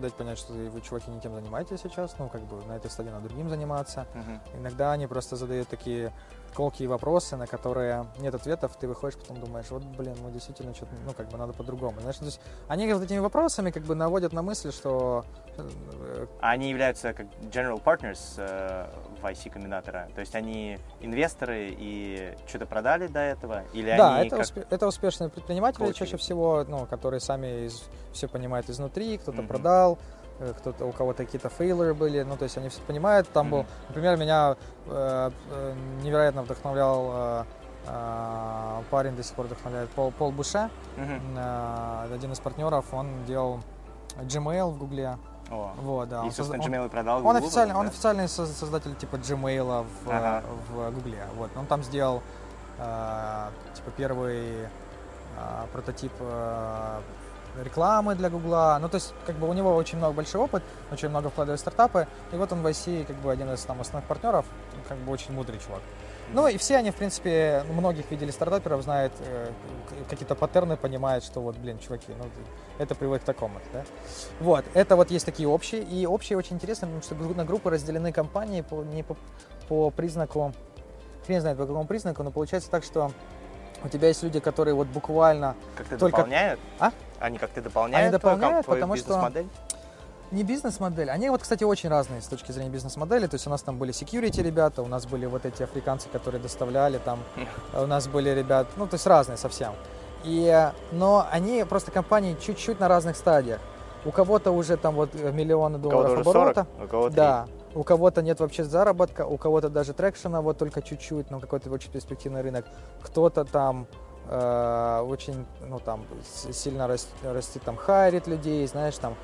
[0.00, 3.10] дать понять, что вы, чуваки, не тем занимаетесь сейчас, ну, как бы на этой стадии
[3.10, 4.06] надо другим заниматься.
[4.14, 4.60] Угу.
[4.60, 6.12] Иногда они просто задают такие
[6.54, 10.92] колкие вопросы, на которые нет ответов, ты выходишь, потом думаешь, вот, блин, ну, действительно, что-то,
[11.04, 12.00] ну, как бы надо по-другому.
[12.00, 15.24] Знаешь, то есть они вот этими вопросами как бы наводят на мысль, что...
[15.56, 18.86] Э, они являются как general partners э,
[19.20, 23.64] в IC-комбинатора, то есть они инвесторы и что-то продали до этого?
[23.72, 24.46] Или да, они это, как...
[24.46, 25.96] успе- это успешные предприниматели коучинг?
[25.96, 29.46] чаще всего, ну, которые сами из, все понимают изнутри, кто-то mm-hmm.
[29.46, 29.98] продал,
[30.58, 33.28] кто-то, у кого-то какие-то фейлеры были, ну, то есть они все понимают.
[33.28, 33.50] Там mm-hmm.
[33.50, 37.44] был, например, меня э, э, невероятно вдохновлял э,
[37.86, 41.20] э, парень, до сих пор вдохновляет, Пол, Пол Буше, mm-hmm.
[41.36, 43.60] э, один из партнеров, он делал
[44.20, 45.18] Gmail в Гугле.
[45.50, 45.72] О.
[45.82, 46.22] Вот, да.
[46.22, 47.80] И, он, собственно, Gmail продал он, Google, официально, да?
[47.80, 50.42] он официальный создатель типа Gmail в, ага.
[50.70, 51.26] в Гугле.
[51.36, 51.50] Вот.
[51.56, 52.22] Он там сделал
[52.78, 57.00] э, типа первый э, прототип э,
[57.62, 58.78] рекламы для Гугла.
[58.80, 61.62] Ну, то есть, как бы у него очень много большой опыт, очень много вкладывает в
[61.62, 62.06] стартапы.
[62.32, 64.46] И вот он в IC, как бы один из там основных партнеров,
[64.88, 65.82] как бы очень мудрый чувак.
[66.32, 69.50] Ну и все они, в принципе, многих видели стартаперов, знают э,
[70.08, 72.24] какие-то паттерны, понимают, что вот, блин, чуваки, ну
[72.78, 73.60] это приводит к такому.
[73.72, 73.84] Да?
[74.40, 75.82] Вот, это вот есть такие общие.
[75.82, 79.16] И общие очень интересно, потому что на группы разделены компании по, не по,
[79.68, 80.54] по признаку,
[81.26, 83.12] хрен знает по какому признаку, но получается так, что
[83.84, 85.54] у тебя есть люди, которые вот буквально...
[85.76, 86.18] Как-то только...
[86.18, 86.60] дополняют?
[86.78, 86.92] А?
[87.20, 89.46] Они как-то дополняют, Они дополняют, потому бизнес-модель?
[89.54, 89.72] что...
[90.32, 91.10] Не бизнес-модель.
[91.10, 93.26] Они вот, кстати, очень разные с точки зрения бизнес-модели.
[93.26, 96.40] То есть у нас там были security ребята, у нас были вот эти африканцы, которые
[96.40, 97.20] доставляли там,
[97.74, 99.74] у нас были ребята, ну, то есть разные совсем.
[100.24, 103.60] И, но они просто компании чуть-чуть на разных стадиях.
[104.04, 106.66] У кого-то уже там вот миллионы долларов у оборота.
[106.76, 107.46] 40, у кого Да.
[107.74, 111.90] У кого-то нет вообще заработка, у кого-то даже трекшена вот только чуть-чуть, но какой-то очень
[111.90, 112.66] перспективный рынок.
[113.02, 113.86] Кто-то там
[114.28, 116.04] э, очень, ну там,
[116.52, 119.14] сильно растет, растет, там, хайрит людей, знаешь, там.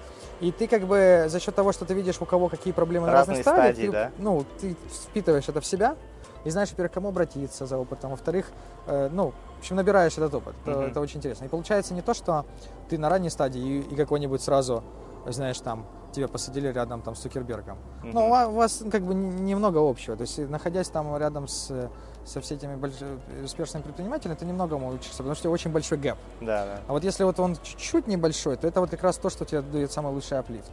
[0.40, 3.38] И ты как бы за счет того, что ты видишь, у кого какие проблемы Разные
[3.38, 4.12] на разных стадиях, стадии, ты, да?
[4.18, 5.96] ну, ты впитываешь это в себя,
[6.44, 8.46] и знаешь, во-первых, кому обратиться за опытом, во-вторых,
[8.87, 10.54] э, ну, в общем, набираешь этот опыт.
[10.64, 10.90] Это, mm-hmm.
[10.90, 11.44] это очень интересно.
[11.44, 12.46] И получается не то, что
[12.88, 14.84] ты на ранней стадии и, и какой-нибудь сразу,
[15.26, 17.79] знаешь, там, тебя посадили рядом там с Цукербергом.
[18.03, 18.11] Mm-hmm.
[18.12, 20.16] Но у вас как бы немного общего.
[20.16, 21.90] То есть, находясь там рядом с,
[22.25, 22.94] со всеми этими больш...
[23.44, 26.16] успешными предпринимателями, ты немного учишься, потому что очень большой гэп.
[26.40, 26.81] Да, да.
[26.87, 29.62] А вот если вот он чуть-чуть небольшой, то это вот как раз то, что тебе
[29.62, 30.71] дает самый лучший аплифт.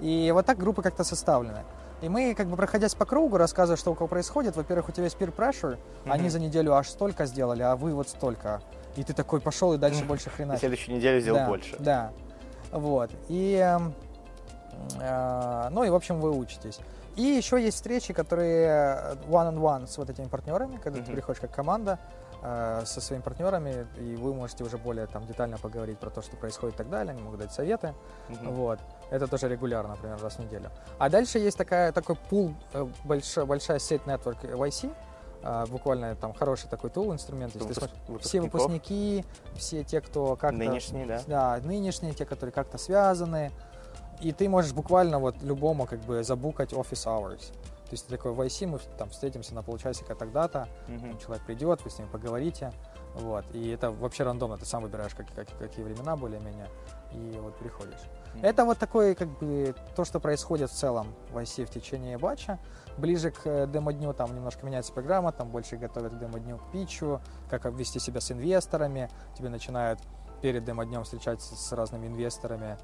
[0.00, 1.60] И вот так группы как-то составлены.
[2.02, 4.56] И мы, как бы проходясь по кругу, рассказывая, что у кого происходит.
[4.56, 6.10] Во-первых, у тебя есть peer pressure, mm-hmm.
[6.10, 8.60] они за неделю аж столько сделали, а вы вот столько.
[8.96, 10.54] И ты такой пошел и дальше больше хрена.
[10.54, 11.76] И следующую неделю сделал да, больше.
[11.78, 12.12] Да.
[12.72, 13.10] Вот.
[13.28, 13.78] И, э,
[14.98, 16.80] ну и, в общем, вы учитесь.
[17.16, 21.04] И еще есть встречи, которые one-on-one с вот этими партнерами, когда mm-hmm.
[21.04, 21.98] ты приходишь как команда,
[22.46, 26.36] Э, со своими партнерами, и вы можете уже более там детально поговорить про то, что
[26.36, 27.94] происходит и так далее, они могут дать советы.
[28.28, 28.52] Mm-hmm.
[28.52, 28.78] Вот.
[29.10, 30.70] Это тоже регулярно, например, раз в неделю.
[30.98, 34.92] А дальше есть такая, такой пул, э, большая, большая сеть Network YC,
[35.42, 37.54] Uh, буквально там хороший такой тул, инструмент.
[37.54, 40.56] Если смотришь, все выпускники, все те, кто как-то...
[40.56, 41.20] Нынешние, да?
[41.26, 43.52] Да, нынешние, те, которые как-то связаны.
[44.20, 47.52] И ты можешь буквально вот любому как бы забукать office hours.
[47.84, 51.22] То есть такой в IC мы там встретимся на полчасика тогда-то, mm-hmm.
[51.22, 52.72] человек придет, вы с ним поговорите,
[53.14, 56.68] вот, и это вообще рандомно, ты сам выбираешь, как, как, какие времена более-менее,
[57.12, 58.00] и вот приходишь.
[58.00, 58.40] Mm-hmm.
[58.42, 62.58] Это вот такое, как бы, то, что происходит в целом в IC в течение батча.
[62.96, 67.20] Ближе к э, демо-дню там немножко меняется программа, там больше готовят к демо-дню к питчу,
[67.50, 70.00] как вести себя с инвесторами, тебе начинают
[70.40, 72.78] перед демо-днем встречаться с разными инвесторами,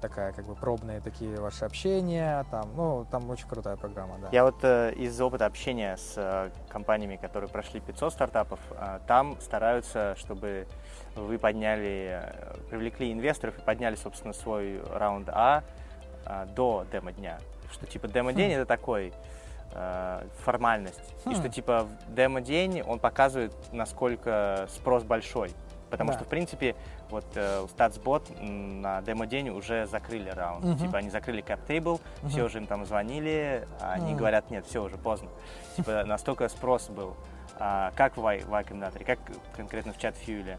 [0.00, 4.28] такая как бы пробные такие ваши общения, там, ну, там очень крутая программа, да.
[4.32, 9.40] Я вот э, из опыта общения с э, компаниями, которые прошли 500 стартапов, э, там
[9.40, 10.66] стараются, чтобы
[11.14, 15.62] вы подняли, э, привлекли инвесторов и подняли, собственно, свой раунд А
[16.26, 17.38] э, до демо-дня.
[17.72, 18.54] Что типа демо-день хм.
[18.54, 19.12] это такой
[19.72, 21.14] э, формальность.
[21.24, 21.30] Хм.
[21.30, 25.52] И что типа демо-день он показывает, насколько спрос большой.
[25.90, 26.18] Потому да.
[26.18, 26.76] что, в принципе,
[27.10, 30.64] вот э, StatsBot на демо-день уже закрыли раунд.
[30.64, 30.78] Uh-huh.
[30.78, 32.28] Типа они закрыли cap table, uh-huh.
[32.28, 34.16] все уже им там звонили, а они uh-huh.
[34.16, 35.28] говорят, нет, все уже поздно.
[35.76, 37.16] Типа настолько спрос был.
[37.58, 39.18] А, как в Y, y комбинаторе, как
[39.56, 40.58] конкретно в чат Фьюле?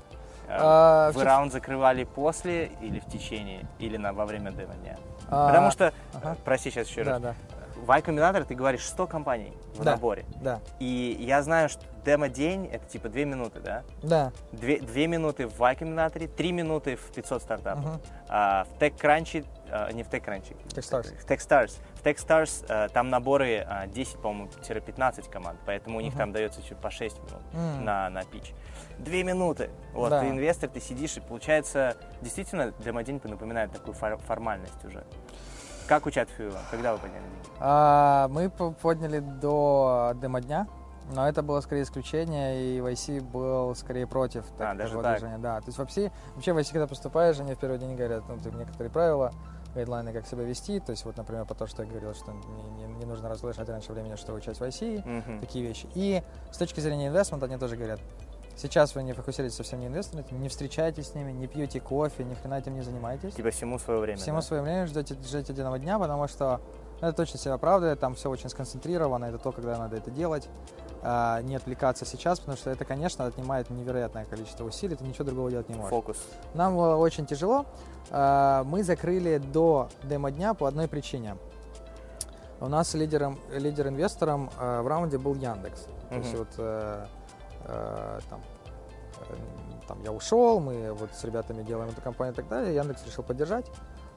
[0.49, 4.97] А, Вы раунд закрывали после или в течение, или на, во время демо-дня?
[5.29, 6.35] А, Потому что, ага.
[6.43, 7.58] прости сейчас еще раз, да, да.
[7.85, 10.25] В Y-комбинаторе ты говоришь 100 компаний в да, наборе.
[10.41, 10.59] Да.
[10.79, 13.83] И я знаю, что демо-день это типа 2 минуты, да?
[14.01, 14.31] Да.
[14.51, 17.85] 2, 2 минуты в Y-комбинаторе, 3 минуты в 500 стартапов.
[17.85, 17.99] Угу.
[18.29, 20.55] А, в TechCrunch, а, не в TechCrunch.
[20.67, 21.17] TechStars.
[21.17, 21.79] В TechStars.
[21.95, 26.19] В TechStars а, там наборы а, 10, по-моему-15 команд, поэтому у них угу.
[26.19, 27.83] там дается чуть по 6 минут угу.
[27.83, 28.53] на, на пич.
[28.97, 29.69] Две минуты.
[29.93, 30.21] Вот, да.
[30.21, 35.03] ты инвестор, ты сидишь, и получается, действительно, демо-день напоминает такую формальность уже.
[35.89, 36.59] Как у Чатфьюла?
[36.69, 37.49] Когда вы подняли деньги?
[37.59, 40.67] А, мы подняли до демо-дня,
[41.15, 45.17] но это было скорее исключение, и VC был скорее против а, такого так.
[45.17, 45.39] движения.
[45.39, 48.51] Да, то есть вообще, вообще VC, когда поступаешь, они в первый день говорят, ну, ты
[48.51, 49.33] некоторые правила,
[49.73, 50.79] гайдлайны, как себя вести.
[50.79, 53.67] То есть, вот, например, по то, что я говорил, что не, не, не нужно разглашать
[53.67, 55.39] раньше времени, что вы часть в IC, mm-hmm.
[55.39, 55.87] такие вещи.
[55.95, 56.21] И
[56.51, 57.99] с точки зрения инвестмента они тоже говорят,
[58.59, 62.33] Сейчас вы не фокусируетесь совсем не инвесторами, не встречаетесь с ними, не пьете кофе, ни
[62.33, 63.33] хрена этим не занимаетесь.
[63.33, 64.17] Типа всему свое время.
[64.17, 64.41] Всему да?
[64.41, 66.59] свое время ждете, ждете одного дня, потому что
[66.99, 70.49] ну, это точно себя оправдывает, там все очень сконцентрировано, это то, когда надо это делать.
[71.01, 75.49] А, не отвлекаться сейчас, потому что это, конечно, отнимает невероятное количество усилий, ты ничего другого
[75.49, 75.91] делать не можешь.
[75.91, 76.17] Фокус.
[76.53, 77.65] Нам было очень тяжело.
[78.11, 81.37] А, мы закрыли до демо-дня по одной причине.
[82.59, 85.87] У нас лидером, лидер-инвестором а, в раунде был Яндекс.
[86.09, 87.09] То есть вот
[87.65, 88.41] э, там,
[89.29, 89.33] э,
[89.87, 92.75] там я ушел, мы вот с ребятами делаем эту компанию и так далее.
[92.75, 93.65] Яндекс решил поддержать,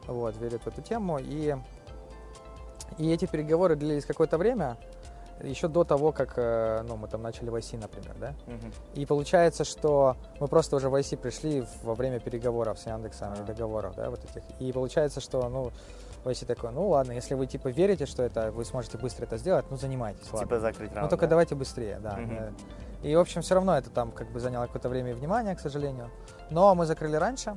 [0.06, 1.18] вот, верит в эту тему.
[1.18, 1.56] И,
[2.98, 4.76] и эти переговоры длились какое-то время,
[5.42, 8.34] еще до того, как э, ну, мы там начали в IC, например, да?
[8.46, 8.74] Uh-huh.
[8.94, 13.42] И получается, что мы просто уже в IC пришли во время переговоров с Яндексом и
[13.44, 14.42] договоров, да, вот этих.
[14.60, 15.70] И получается, что, ну,
[16.24, 19.38] в IC такой, ну ладно, если вы типа верите, что это вы сможете быстро это
[19.38, 20.46] сделать, ну занимайтесь, типа ладно.
[20.48, 21.30] Типа закрыть раунд, Ну только да?
[21.30, 22.18] давайте быстрее, да.
[22.18, 22.54] Uh-huh.
[23.02, 25.60] И, в общем, все равно это там как бы заняло какое-то время и внимание, к
[25.60, 26.10] сожалению.
[26.50, 27.56] Но мы закрыли раньше.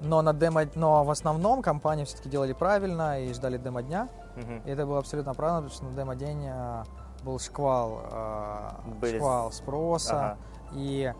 [0.00, 4.08] Но, на демо, но в основном компании все-таки делали правильно и ждали демо-дня.
[4.36, 4.62] Угу.
[4.66, 6.84] И это было абсолютно правильно, потому что на демо-день э,
[7.24, 9.16] был шквал, э, Были...
[9.16, 10.20] шквал спроса.
[10.20, 10.38] Ага.
[10.74, 11.14] И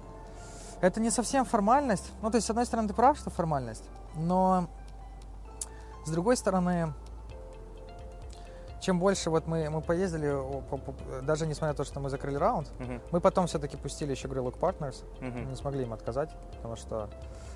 [0.82, 2.12] это не совсем формальность.
[2.20, 4.68] Ну, то есть, с одной стороны, ты прав, что формальность, но
[6.04, 6.92] с другой стороны,
[8.86, 10.32] чем больше вот мы, мы поездили,
[11.22, 13.00] даже несмотря на то, что мы закрыли раунд, uh-huh.
[13.10, 15.44] мы потом все-таки пустили еще Greylock Partners, uh-huh.
[15.44, 17.08] не смогли им отказать, потому что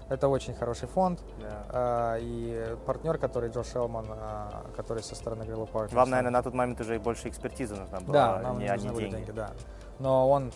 [0.08, 1.20] это очень хороший фонд.
[1.38, 1.66] Yeah.
[1.68, 5.94] А, и партнер, который Джо Шелман, а, который со стороны Greylock Partners.
[5.94, 9.08] Вам, наверное, на тот момент уже больше экспертизы нужна была, да, нам не, нужны были
[9.08, 9.26] деньги.
[9.26, 9.30] деньги.
[9.30, 9.52] Да,
[10.00, 10.50] Но он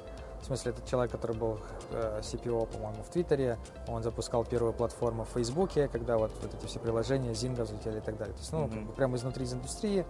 [0.45, 1.59] в смысле, это человек, который был
[1.93, 3.57] э, CPO, по-моему, в Твиттере.
[3.89, 8.01] Он запускал первую платформу в Фейсбуке, когда вот, вот эти все приложения, Zynga взлетели и
[8.03, 8.35] так далее.
[8.35, 8.95] То есть, ну, mm-hmm.
[8.95, 10.05] прямо изнутри из индустрии.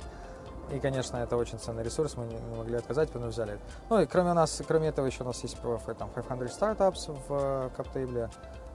[0.72, 3.58] И, конечно, это очень ценный ресурс, мы не, могли отказать, поэтому взяли.
[3.90, 5.56] Ну и кроме нас, кроме этого, еще у нас есть
[5.98, 8.30] там 500 Startups в Каптейбле.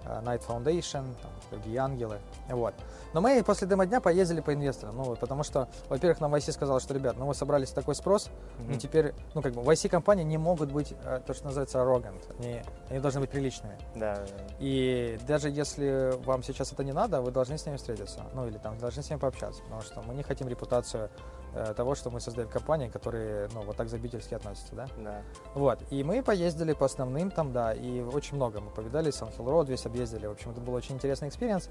[0.05, 2.19] Э, Night Foundation, там, другие ангелы.
[2.47, 2.73] Вот.
[3.13, 4.97] Но мы после демо-дня поездили по инвесторам.
[4.97, 8.75] Ну, потому что, во-первых, нам YC сказал, что, ребят, ну вы собрались такой спрос, mm-hmm.
[8.75, 12.23] и теперь, ну, как бы, YC-компании не могут быть, э, то, что называется, arrogant.
[12.39, 13.77] Они, они должны быть приличными.
[13.95, 14.23] Да.
[14.59, 18.23] И даже если вам сейчас это не надо, вы должны с ними встретиться.
[18.33, 19.61] Ну, или там, должны с ними пообщаться.
[19.63, 21.09] Потому что мы не хотим репутацию
[21.53, 24.87] э, того, что мы создаем компании, которые, ну, вот так забивательски относятся, да?
[24.97, 25.21] Да.
[25.55, 25.79] Вот.
[25.89, 29.69] И мы поездили по основным там, да, и очень много мы повидали, Sand Hill Road
[29.69, 30.27] весь объездили.
[30.27, 31.69] В общем, это был очень интересный experience.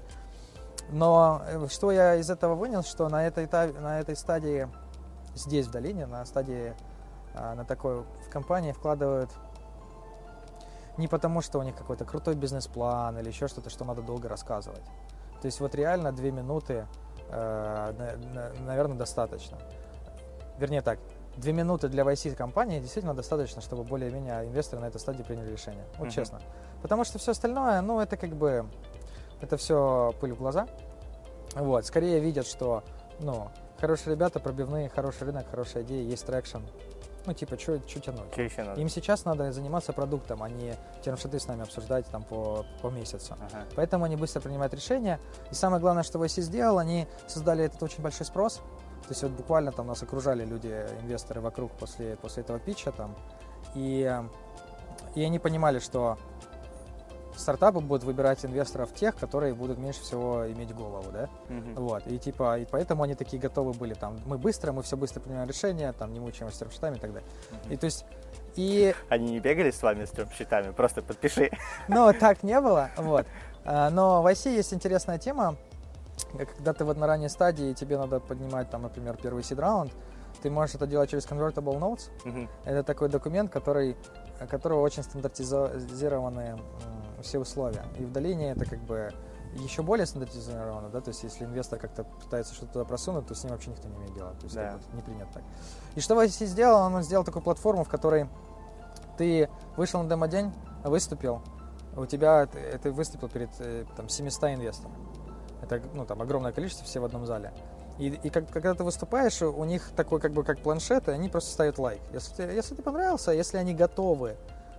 [0.91, 4.67] Но э, что я из этого вынес, что на этой, на этой стадии,
[5.35, 6.73] здесь в долине, на стадии,
[7.35, 9.29] а, на такой в компании вкладывают
[10.97, 14.83] не потому, что у них какой-то крутой бизнес-план или еще что-то, что надо долго рассказывать.
[15.41, 16.85] То есть вот реально две минуты,
[17.29, 18.17] э,
[18.65, 19.57] наверное, достаточно.
[20.57, 20.99] Вернее так,
[21.37, 25.85] две минуты для VC компании действительно достаточно, чтобы более-менее инвесторы на этой стадии приняли решение.
[25.97, 26.11] Вот mm-hmm.
[26.11, 26.41] честно.
[26.81, 28.65] Потому что все остальное, ну, это как бы,
[29.41, 30.67] это все пыль в глаза.
[31.55, 32.83] Вот, скорее видят, что,
[33.19, 33.49] ну,
[33.79, 36.59] хорошие ребята, пробивные, хороший рынок, хорошая идея, есть traction.
[37.25, 38.31] Ну, типа, что тянуть?
[38.31, 38.81] Что еще надо?
[38.81, 42.87] Им сейчас надо заниматься продуктом, а не term sheet'ы с нами обсуждать там по, по
[42.87, 43.35] месяцу.
[43.39, 43.65] Ага.
[43.75, 45.19] Поэтому они быстро принимают решения.
[45.51, 48.55] И самое главное, что YC сделал, они создали этот очень большой спрос.
[49.03, 53.15] То есть вот буквально там нас окружали люди, инвесторы вокруг после, после этого питча там.
[53.75, 54.11] И,
[55.15, 56.17] и они понимали, что
[57.39, 61.79] стартапы будут выбирать инвесторов тех, которые будут меньше всего иметь голову, да, mm-hmm.
[61.79, 65.19] вот, и типа, и поэтому они такие готовы были, там, мы быстро, мы все быстро
[65.19, 67.29] принимаем решения, там, не мучаемся с термшитами и так далее.
[67.51, 67.73] Mm-hmm.
[67.73, 68.05] И то есть,
[68.55, 68.95] и...
[69.09, 71.51] Они не бегали с вами с термшитами, просто подпиши.
[71.87, 73.25] Ну, так не было, вот.
[73.65, 75.57] А, но в IC есть интересная тема,
[76.37, 79.91] когда ты вот на ранней стадии, тебе надо поднимать, там, например, первый сид-раунд,
[80.41, 82.09] ты можешь это делать через Convertible Notes.
[82.23, 82.49] Mm-hmm.
[82.65, 83.97] Это такой документ, который,
[84.49, 86.57] которого очень стандартизированы
[87.21, 87.85] все условия.
[87.97, 89.11] И в долине это как бы
[89.55, 93.43] еще более стандартизировано, да, то есть если инвестор как-то пытается что-то туда просунуть, то с
[93.43, 94.79] ним вообще никто не имеет дела, то есть да.
[94.93, 95.43] не принято так.
[95.95, 96.81] И что YC сделал?
[96.81, 98.29] Он сделал такую платформу, в которой
[99.17, 100.53] ты вышел на демо-день,
[100.83, 101.41] выступил,
[101.95, 104.91] у тебя ты выступил перед э, там 700 инвесторов.
[105.61, 107.51] Это ну, там огромное количество, все в одном зале.
[107.97, 111.27] И, и как, когда ты выступаешь, у них такой как бы как планшет, и они
[111.27, 112.01] просто ставят лайк.
[112.13, 114.37] Если, если ты понравился, если они готовы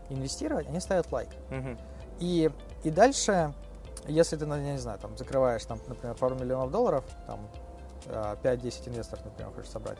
[0.08, 1.28] инвестировать, они ставят лайк.
[1.50, 1.76] Угу.
[2.20, 2.50] И,
[2.84, 3.52] и дальше,
[4.06, 7.40] если ты, ну, я не знаю, там, закрываешь, там, например, пару миллионов долларов, там,
[8.06, 9.98] 5-10 э, инвесторов, например, хочешь собрать,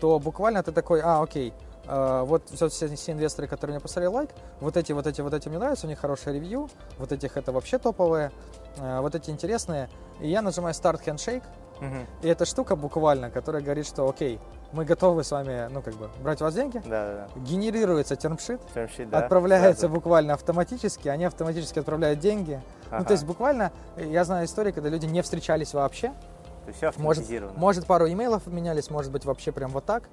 [0.00, 1.52] то буквально ты такой, а, окей,
[1.86, 5.50] Uh, вот все, все, инвесторы, которые мне поставили лайк, вот эти, вот эти, вот эти
[5.50, 8.32] мне нравятся, у них хорошее ревью, вот этих это вообще топовые,
[8.76, 9.90] uh, вот эти интересные.
[10.18, 11.42] И я нажимаю Start Handshake,
[11.80, 12.06] uh-huh.
[12.22, 14.40] и эта штука буквально, которая говорит, что окей,
[14.74, 16.78] мы готовы с вами, ну, как бы, брать у вас деньги.
[16.84, 17.40] Да, да, да.
[17.40, 19.94] Генерируется термшит, термшит да, отправляется сразу.
[19.94, 22.60] буквально автоматически, они автоматически отправляют деньги.
[22.88, 22.98] Ага.
[22.98, 26.08] Ну, то есть буквально, я знаю истории, когда люди не встречались вообще.
[26.08, 26.92] То есть все.
[26.96, 30.04] Может, может пару имейлов менялись, может быть вообще прям вот так.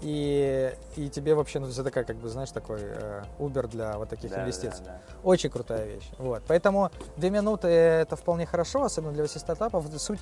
[0.00, 4.10] И, и тебе вообще, ну, это такая, как бы, знаешь, такой э, Uber для вот
[4.10, 4.84] таких да, инвестиций.
[4.84, 5.00] Да, да.
[5.22, 6.10] Очень крутая вещь.
[6.18, 6.42] Вот.
[6.46, 9.86] Поэтому две минуты это вполне хорошо, особенно для VC стартапов.
[9.96, 10.20] Суть,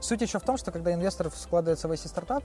[0.00, 2.44] суть еще в том, что когда инвестор складывается в VC стартап,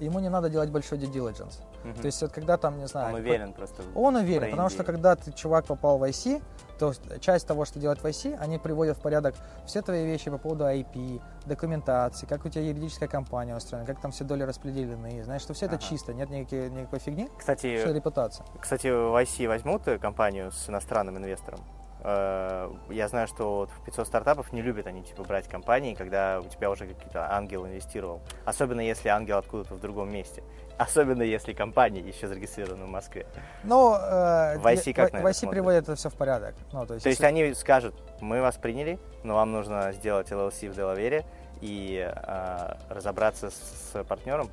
[0.00, 1.60] ему не надо делать большой due diligence.
[1.84, 2.00] Угу.
[2.00, 3.14] То есть вот когда там, не знаю...
[3.14, 3.82] Он уверен просто.
[3.94, 6.42] Он уверен, потому что когда ты, чувак, попал в IC,
[6.78, 9.34] то часть того, что делать в IC, они приводят в порядок
[9.66, 14.12] все твои вещи по поводу IP, документации, как у тебя юридическая компания устроена, как там
[14.12, 15.76] все доли распределены, знаешь, что все ага.
[15.76, 18.46] это чисто, нет никакой, никакой фигни, кстати, что репутация.
[18.58, 21.60] Кстати, в IC возьмут компанию с иностранным инвестором?
[22.02, 26.40] Э, я знаю, что вот в 500 стартапов не любят они типа брать компании, когда
[26.40, 28.20] у тебя уже какие-то ангел инвестировал.
[28.44, 30.42] Особенно если ангел откуда-то в другом месте.
[30.78, 33.26] Особенно если компания еще зарегистрирована в Москве.
[33.64, 36.54] Ну, э, в IC как в, на в IC приводят это все в порядок.
[36.72, 37.22] Ну, то есть, то если...
[37.22, 41.26] есть они скажут, мы вас приняли, но вам нужно сделать LLC в Делавере
[41.60, 44.48] и э, разобраться с, с партнером,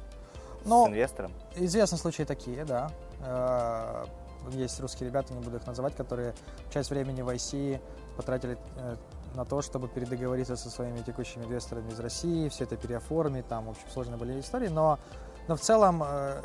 [0.66, 1.32] но с инвестором.
[1.56, 2.92] Известны случаи такие, да.
[4.52, 6.34] Есть русские ребята, не буду их называть, которые
[6.74, 7.82] часть времени в IC
[8.16, 8.96] потратили э,
[9.36, 13.70] на то, чтобы передоговориться со своими текущими инвесторами из России, все это переоформить, там, в
[13.72, 15.00] общем, сложные были истории, но
[15.48, 16.42] Но в целом, э,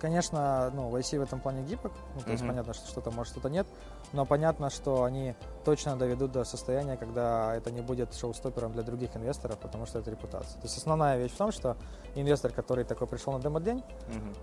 [0.00, 1.92] конечно, ну, YC в этом плане гибок.
[2.14, 2.32] Ну, то mm-hmm.
[2.32, 3.66] есть понятно, что что-то может, что-то нет.
[4.12, 9.16] Но понятно, что они точно доведут до состояния, когда это не будет шоу-стопером для других
[9.16, 10.60] инвесторов, потому что это репутация.
[10.60, 11.76] То есть основная вещь в том, что
[12.14, 14.36] инвестор, который такой пришел на демо-день, mm-hmm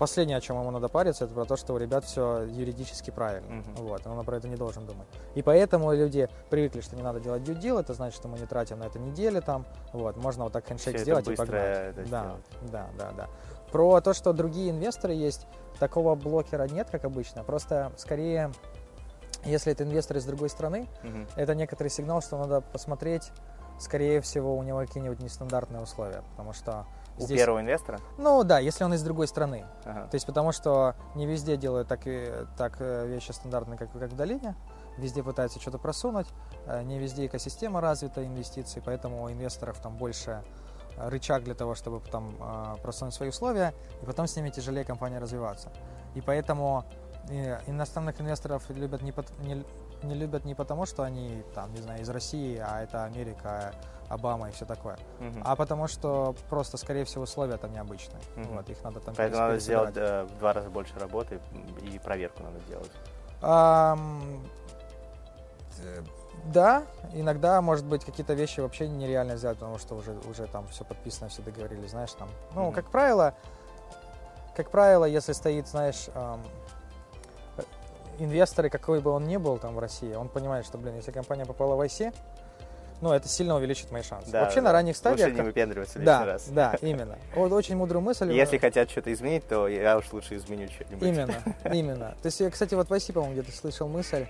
[0.00, 3.56] Последнее, о чем ему надо париться, это про то, что у ребят все юридически правильно.
[3.56, 3.82] Uh-huh.
[3.82, 5.06] Вот, он про это не должен думать.
[5.34, 8.46] И поэтому люди привыкли, что не надо делать due deal, это значит, что мы не
[8.46, 9.66] тратим на это недели там.
[9.92, 11.94] Вот, можно вот так хендшейк все сделать и погнать.
[11.96, 12.44] Да, сделать.
[12.72, 13.28] да, да, да.
[13.72, 15.46] Про то, что другие инвесторы есть,
[15.78, 17.44] такого блокера нет, как обычно.
[17.44, 18.52] Просто скорее,
[19.44, 21.28] если это инвестор из другой страны, uh-huh.
[21.36, 23.32] это некоторый сигнал, что надо посмотреть,
[23.78, 26.86] скорее всего, у него какие-нибудь нестандартные условия, потому что
[27.20, 27.38] у Здесь...
[27.38, 28.00] первого инвестора?
[28.18, 29.66] Ну да, если он из другой страны.
[29.84, 30.06] Ага.
[30.08, 34.10] То есть потому что не везде делают так, и, так э, вещи стандартные, как, как
[34.10, 34.56] в долине.
[34.96, 36.26] Везде пытаются что-то просунуть.
[36.66, 40.42] Э, не везде экосистема развита инвестиций, поэтому у инвесторов там больше
[40.96, 42.34] э, рычаг для того, чтобы там
[42.82, 45.70] просунуть свои условия, и потом с ними тяжелее компании развиваться.
[46.14, 46.84] И поэтому
[47.66, 49.64] иностранных инвесторов любят не, не,
[50.04, 53.72] не любят не потому, что они там, не знаю, из России, а это Америка,
[54.08, 55.40] Обама и все такое, угу.
[55.44, 58.20] а потому что просто, скорее всего, условия там необычные.
[58.36, 58.54] Угу.
[58.54, 61.40] Вот, их надо там Поэтому надо сделать э, в два раза больше работы
[61.82, 62.90] и проверку надо делать.
[63.40, 64.42] Um,
[66.46, 66.82] да,
[67.12, 71.28] иногда, может быть, какие-то вещи вообще нереально сделать, потому что уже, уже там все подписано,
[71.28, 72.28] все договорились, знаешь, там.
[72.54, 72.74] Ну, mm-hmm.
[72.74, 73.34] как правило,
[74.56, 76.42] как правило, если стоит, знаешь, эм,
[78.20, 81.44] инвесторы, какой бы он ни был там в России, он понимает, что, блин, если компания
[81.44, 82.14] попала в IC,
[83.00, 84.30] ну, это сильно увеличит мои шансы.
[84.30, 84.62] Да, Вообще да.
[84.62, 85.28] на ранних стадиях...
[85.28, 86.48] Лучше не выпендриваться лишний да, раз.
[86.48, 87.18] Да, именно.
[87.34, 88.30] Вот очень мудрую мысль.
[88.30, 91.08] Если хотят что-то изменить, то я уж лучше изменю что-нибудь.
[91.08, 91.34] Именно,
[91.72, 92.14] именно.
[92.20, 94.26] То есть, я, кстати, вот в IC, по-моему, где-то слышал мысль,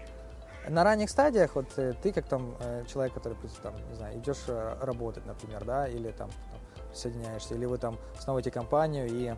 [0.68, 4.44] на ранних стадиях, вот э, ты как там э, человек, который, там, не знаю, идешь
[4.46, 9.35] э, работать, например, да, или там, там соединяешься, или вы там основываете компанию и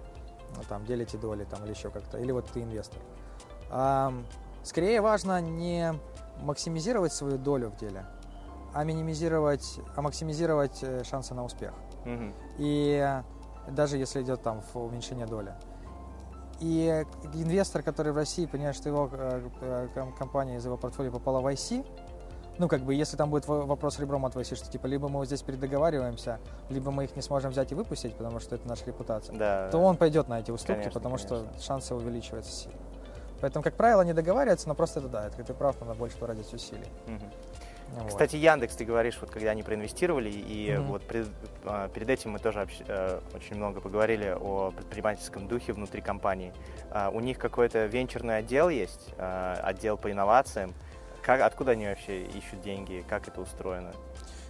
[0.57, 3.01] ну, там делите доли там или еще как-то, или вот ты инвестор.
[3.71, 4.13] А,
[4.63, 5.95] скорее важно не
[6.41, 8.07] максимизировать свою долю в деле,
[8.75, 11.73] а минимизировать, а максимизировать э, шансы на успех.
[12.05, 12.33] Угу.
[12.59, 13.21] И
[13.69, 15.55] даже если идет там в уменьшение доли.
[16.61, 21.41] И инвестор, который в России понимает, что его э, э, компания из его портфолио попала
[21.41, 21.85] в IC,
[22.59, 25.27] ну, как бы, если там будет вопрос ребром от IC, что, типа, либо мы вот
[25.27, 29.37] здесь передоговариваемся, либо мы их не сможем взять и выпустить, потому что это наша репутация,
[29.37, 31.51] да, то он пойдет на эти уступки, конечно, потому конечно.
[31.51, 32.79] что шансы увеличиваются сильно.
[33.43, 36.55] Поэтому, как правило, не договариваются, но просто это да, это ты прав, надо больше тратить
[36.55, 36.87] усилий.
[37.09, 38.03] Угу.
[38.03, 38.09] Вот.
[38.09, 40.87] Кстати, Яндекс, ты говоришь, вот когда они проинвестировали, и mm-hmm.
[40.87, 41.27] вот пред,
[41.65, 46.55] а, перед этим мы тоже общ, э, очень много поговорили о предпринимательском духе внутри компании.
[46.91, 50.73] А, у них какой-то венчурный отдел есть, а, отдел по инновациям.
[51.21, 53.93] Как, откуда они вообще ищут деньги, как это устроено?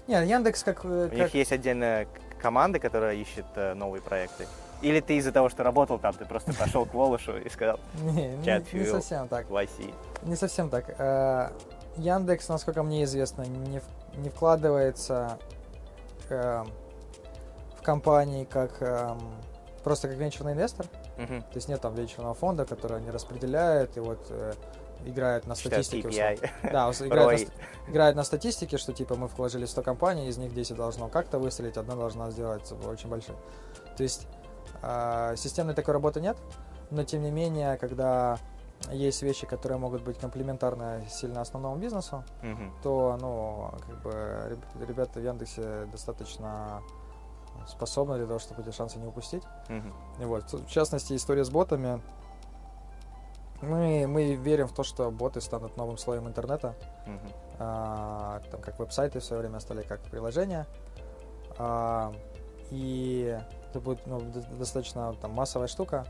[0.07, 0.85] Нет, Яндекс как...
[0.85, 2.07] Э, у них есть отдельная
[2.41, 4.47] команда, которая ищет э, новые проекты.
[4.83, 8.37] Или ты из-за того, что работал там, ты просто пошел к Волошу и сказал, не,
[8.37, 9.49] не, не совсем так.
[9.49, 9.95] YC.
[10.25, 11.53] Не совсем так.
[11.97, 13.81] Яндекс, насколько мне известно, не,
[14.17, 15.39] не вкладывается
[16.31, 16.65] э,
[17.79, 19.15] в компании как э,
[19.85, 20.87] просто как венчурный инвестор.
[21.17, 24.55] То есть нет там венчурного фонда, который они распределяют и вот э,
[25.05, 26.39] играют на статистике.
[26.63, 27.49] Да, играют
[27.87, 31.39] на, играют на статистике, что типа мы вложили 100 компаний, из них 10 должно как-то
[31.39, 33.37] выстрелить, одна должна сделать очень большой.
[33.97, 34.27] То есть
[35.37, 36.37] системной такой работы нет,
[36.91, 38.39] но тем не менее, когда
[38.91, 42.73] есть вещи, которые могут быть комплементарны сильно основному бизнесу, угу.
[42.83, 46.83] то, ну, как бы ребята в Яндексе достаточно
[47.69, 49.45] способны для того, чтобы эти шансы не упустить.
[49.69, 50.23] Угу.
[50.23, 52.01] И вот, в частности, история с ботами.
[53.61, 56.75] Мы, мы верим в то, что боты станут новым слоем интернета.
[57.07, 57.35] Угу.
[57.61, 60.67] А, там, как веб-сайты в свое время стали как приложения.
[61.59, 62.13] А,
[62.71, 63.39] и
[63.73, 64.21] это будет ну,
[64.59, 66.07] достаточно там, массовая штука.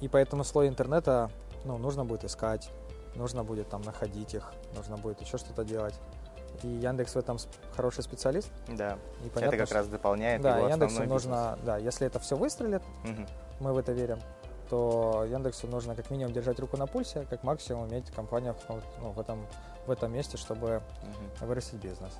[0.00, 1.30] И поэтому слой интернета
[1.64, 2.70] ну, нужно будет искать,
[3.14, 5.94] нужно будет там находить их, нужно будет еще что-то делать.
[6.62, 7.36] И Яндекс в этом
[7.76, 8.50] хороший специалист.
[8.68, 8.98] Да.
[9.24, 9.74] И понятно, это как что...
[9.76, 11.66] раз дополняет да, его Яндексу нужно, бизнес.
[11.66, 13.26] да, если это все выстрелит, угу.
[13.60, 14.18] мы в это верим,
[14.70, 18.56] то Яндексу нужно как минимум держать руку на пульсе, как максимум иметь компанию
[19.00, 19.46] ну, в, этом,
[19.86, 21.46] в этом месте, чтобы угу.
[21.46, 22.14] вырастить бизнес.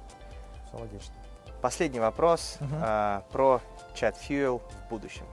[0.68, 1.14] Все логично.
[1.60, 2.74] Последний вопрос угу.
[2.80, 3.60] а, про
[3.94, 5.26] чат Fuel в будущем.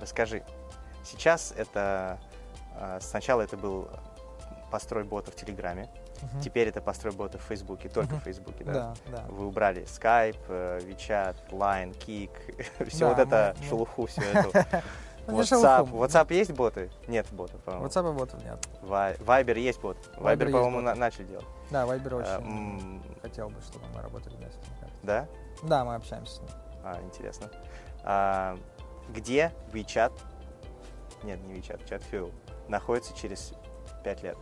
[0.00, 0.42] Расскажи.
[1.04, 2.18] Сейчас это
[2.76, 3.88] а, сначала это был
[4.70, 5.88] построй бота в Телеграме,
[6.20, 6.42] uh-huh.
[6.42, 8.20] теперь это построй бота в Фейсбуке, только uh-huh.
[8.20, 8.72] в Фейсбуке, да?
[8.72, 9.24] Да, да.
[9.28, 14.82] Вы убрали Skype, э, WeChat, Line, Kik, все да, вот это мы, шелуху, все это.
[15.26, 15.90] WhatsApp.
[15.90, 16.90] WhatsApp есть боты?
[17.06, 17.86] Нет ботов, по-моему.
[17.86, 18.58] WhatsApp ботов нет.
[18.82, 19.96] Viber есть бот.
[20.16, 21.46] Viber, по-моему, начали делать.
[21.70, 24.58] Да, Viber очень хотел бы, чтобы мы работали вместе.
[25.02, 25.26] Да?
[25.62, 26.50] Да, мы общаемся с ним.
[26.82, 27.50] А, интересно.
[28.02, 28.58] А,
[29.08, 30.12] где WeChat
[31.24, 32.32] нет, не WeChat, ChatFuel,
[32.68, 33.54] находится через
[34.04, 34.36] 5 лет?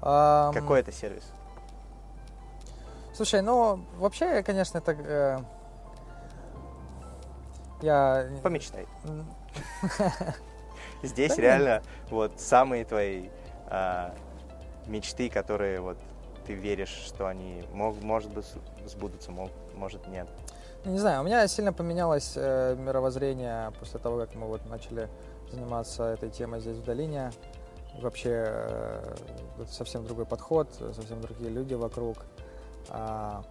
[0.00, 0.52] Um...
[0.52, 1.24] Какой это сервис?
[3.14, 4.92] Слушай, ну, вообще, конечно, это...
[4.92, 5.38] Э,
[7.82, 8.28] я...
[8.42, 8.86] Помечтай.
[11.02, 13.28] Здесь реально вот самые твои
[13.66, 14.14] а,
[14.86, 15.98] мечты, которые вот
[16.46, 18.46] ты веришь, что они мог, может быть
[18.86, 20.28] сбудутся, мог, может нет.
[20.84, 25.08] Не знаю, у меня сильно поменялось э, мировоззрение после того, как мы вот начали
[25.50, 27.30] заниматься этой темой здесь в долине.
[28.00, 29.14] Вообще э,
[29.70, 32.16] совсем другой подход, совсем другие люди вокруг.
[32.88, 33.42] Э,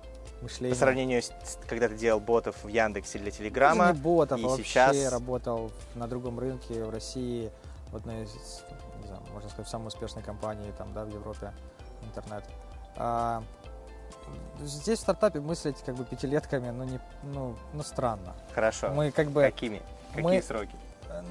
[0.42, 0.76] мышление.
[0.76, 1.32] По сравнению с
[1.68, 3.88] когда ты делал ботов в Яндексе для Телеграма.
[3.88, 5.12] Ну, не ботов, и а вообще сейчас...
[5.12, 7.50] работал на другом рынке в России,
[7.92, 8.34] в одной из,
[9.02, 11.54] не знаю, можно сказать, самой успешной компании там, да, в Европе
[12.04, 12.44] интернет.
[12.98, 13.44] А,
[14.60, 18.34] здесь в стартапе мыслить как бы пятилетками, ну, не, ну, ну странно.
[18.54, 18.90] Хорошо.
[18.90, 19.42] Мы как бы...
[19.42, 19.82] Какими?
[20.14, 20.76] Какие мы, сроки?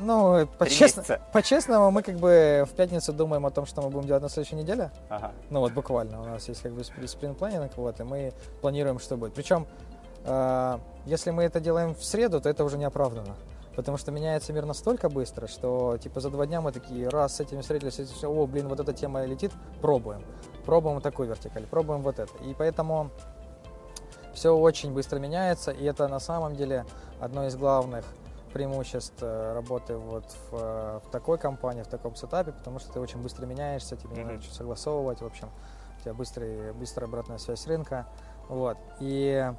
[0.01, 4.23] Ну, по-честному, по-честному, мы как бы в пятницу думаем о том, что мы будем делать
[4.23, 4.91] на следующей неделе.
[5.09, 5.33] Ага.
[5.51, 9.35] Ну вот буквально, у нас есть как бы спринт-планинг, вот, и мы планируем, что будет.
[9.35, 9.67] Причем,
[10.25, 13.37] э, если мы это делаем в среду, то это уже не оправдано.
[13.77, 17.41] Потому что меняется мир настолько быстро, что типа за два дня мы такие, раз с
[17.41, 20.23] этим встретились, с этим, о, блин, вот эта тема летит, пробуем.
[20.65, 22.33] Пробуем такую вертикаль, пробуем вот это.
[22.45, 23.11] И поэтому
[24.35, 26.87] все очень быстро меняется, и это на самом деле
[27.21, 28.05] одно из главных
[28.53, 33.01] преимуществ э, работы вот в, э, в такой компании, в таком сетапе, потому что ты
[33.01, 34.33] очень быстро меняешься, тебе не mm-hmm.
[34.33, 35.51] надо что согласовывать, в общем,
[35.99, 38.07] у тебя быстрый, быстрая обратная связь рынка,
[38.49, 39.53] вот, и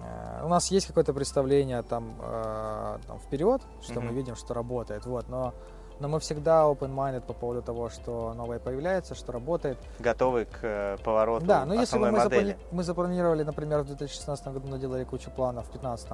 [0.00, 4.00] э, у нас есть какое-то представление там, э, там вперед, что mm-hmm.
[4.00, 5.52] мы видим, что работает, вот, но
[6.00, 9.78] но мы всегда open-minded по поводу того, что новое появляется, что работает.
[9.98, 14.46] Готовы к э, повороту Да, но если бы мы, заплани- мы запланировали, например, в 2016
[14.48, 16.08] году наделали кучу планов, в 2015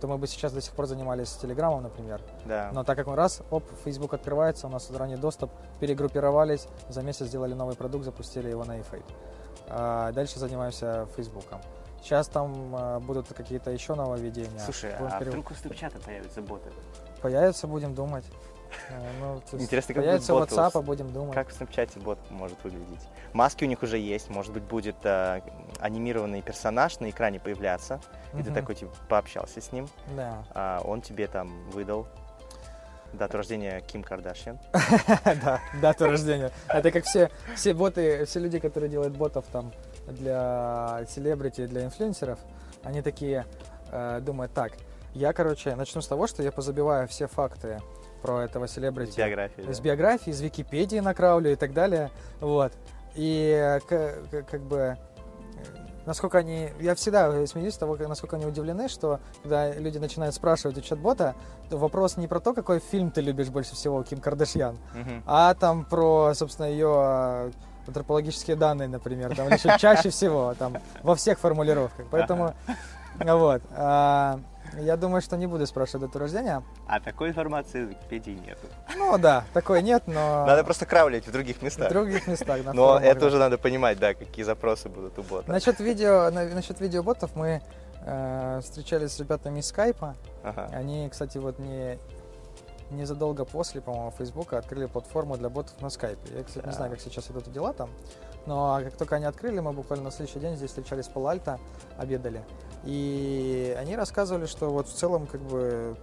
[0.00, 2.20] то мы бы сейчас до сих пор занимались Телеграмом, например.
[2.44, 2.70] Да.
[2.72, 5.50] Но так как мы раз, оп, Facebook открывается, у нас ранний доступ,
[5.80, 9.04] перегруппировались, за месяц сделали новый продукт, запустили его на eFate.
[9.68, 11.60] А дальше занимаемся Фейсбуком.
[12.02, 14.60] Сейчас там а, будут какие-то еще нововведения.
[14.60, 15.32] Слушай, будем а перев...
[15.32, 16.70] вдруг у Snapchat появятся боты?
[17.20, 18.24] Появятся, будем думать.
[18.90, 21.34] Э, ну, Интересно, как будет бот WhatsApp, будем думать.
[21.34, 23.06] Как в Snapchat бот может выглядеть?
[23.32, 25.40] Маски у них уже есть, может быть, будет э,
[25.80, 28.00] анимированный персонаж на экране появляться,
[28.38, 30.44] и ты такой, типа, пообщался с ним, да.
[30.54, 32.06] а он тебе там выдал
[33.12, 34.58] Дату рождения Ким Кардашьян.
[35.42, 36.52] Да, дату рождения.
[36.68, 39.72] Это как все, все боты, все люди, которые делают ботов там
[40.06, 42.38] для селебрити, для инфлюенсеров,
[42.82, 43.46] они такие
[43.90, 44.72] э, думают, так,
[45.14, 47.80] я, короче, начну с того, что я позабиваю все факты
[48.18, 49.10] про этого селебрити.
[49.10, 49.70] Из биографии.
[49.70, 49.82] Из да.
[49.82, 52.10] биографии, из Википедии накраулю и так далее.
[52.40, 52.72] Вот.
[53.14, 54.96] И как, как бы
[56.08, 56.70] насколько они...
[56.80, 61.34] Я всегда смеюсь с того, насколько они удивлены, что когда люди начинают спрашивать у чат-бота,
[61.68, 64.78] то вопрос не про то, какой фильм ты любишь больше всего, Ким Кардашьян,
[65.26, 67.50] а там про, собственно, ее а,
[67.86, 72.06] антропологические данные, например, там еще чаще всего, там во всех формулировках.
[72.10, 72.54] Поэтому,
[73.20, 73.62] вот.
[74.74, 76.62] Я думаю, что не буду спрашивать дату рождения.
[76.86, 78.58] А такой информации в Википедии нет.
[78.96, 80.44] Ну да, такой нет, но...
[80.46, 81.88] Надо просто краулить в других местах.
[81.90, 82.72] В других местах, да.
[82.72, 85.50] Но это уже надо понимать, да, какие запросы будут у бота.
[85.50, 87.62] Насчет видео, насчет видеоботов мы
[88.04, 90.14] э, встречались с ребятами из скайпа.
[90.42, 90.68] Ага.
[90.72, 91.98] Они, кстати, вот не
[92.90, 96.36] незадолго после, по-моему, Фейсбука открыли платформу для ботов на скайпе.
[96.36, 96.70] Я, кстати, да.
[96.70, 97.90] не знаю, как сейчас идут дела там.
[98.48, 101.60] Но как только они открыли, мы буквально на следующий день здесь встречались в Палальто,
[101.98, 102.42] обедали.
[102.84, 105.94] И они рассказывали, что вот в целом как бы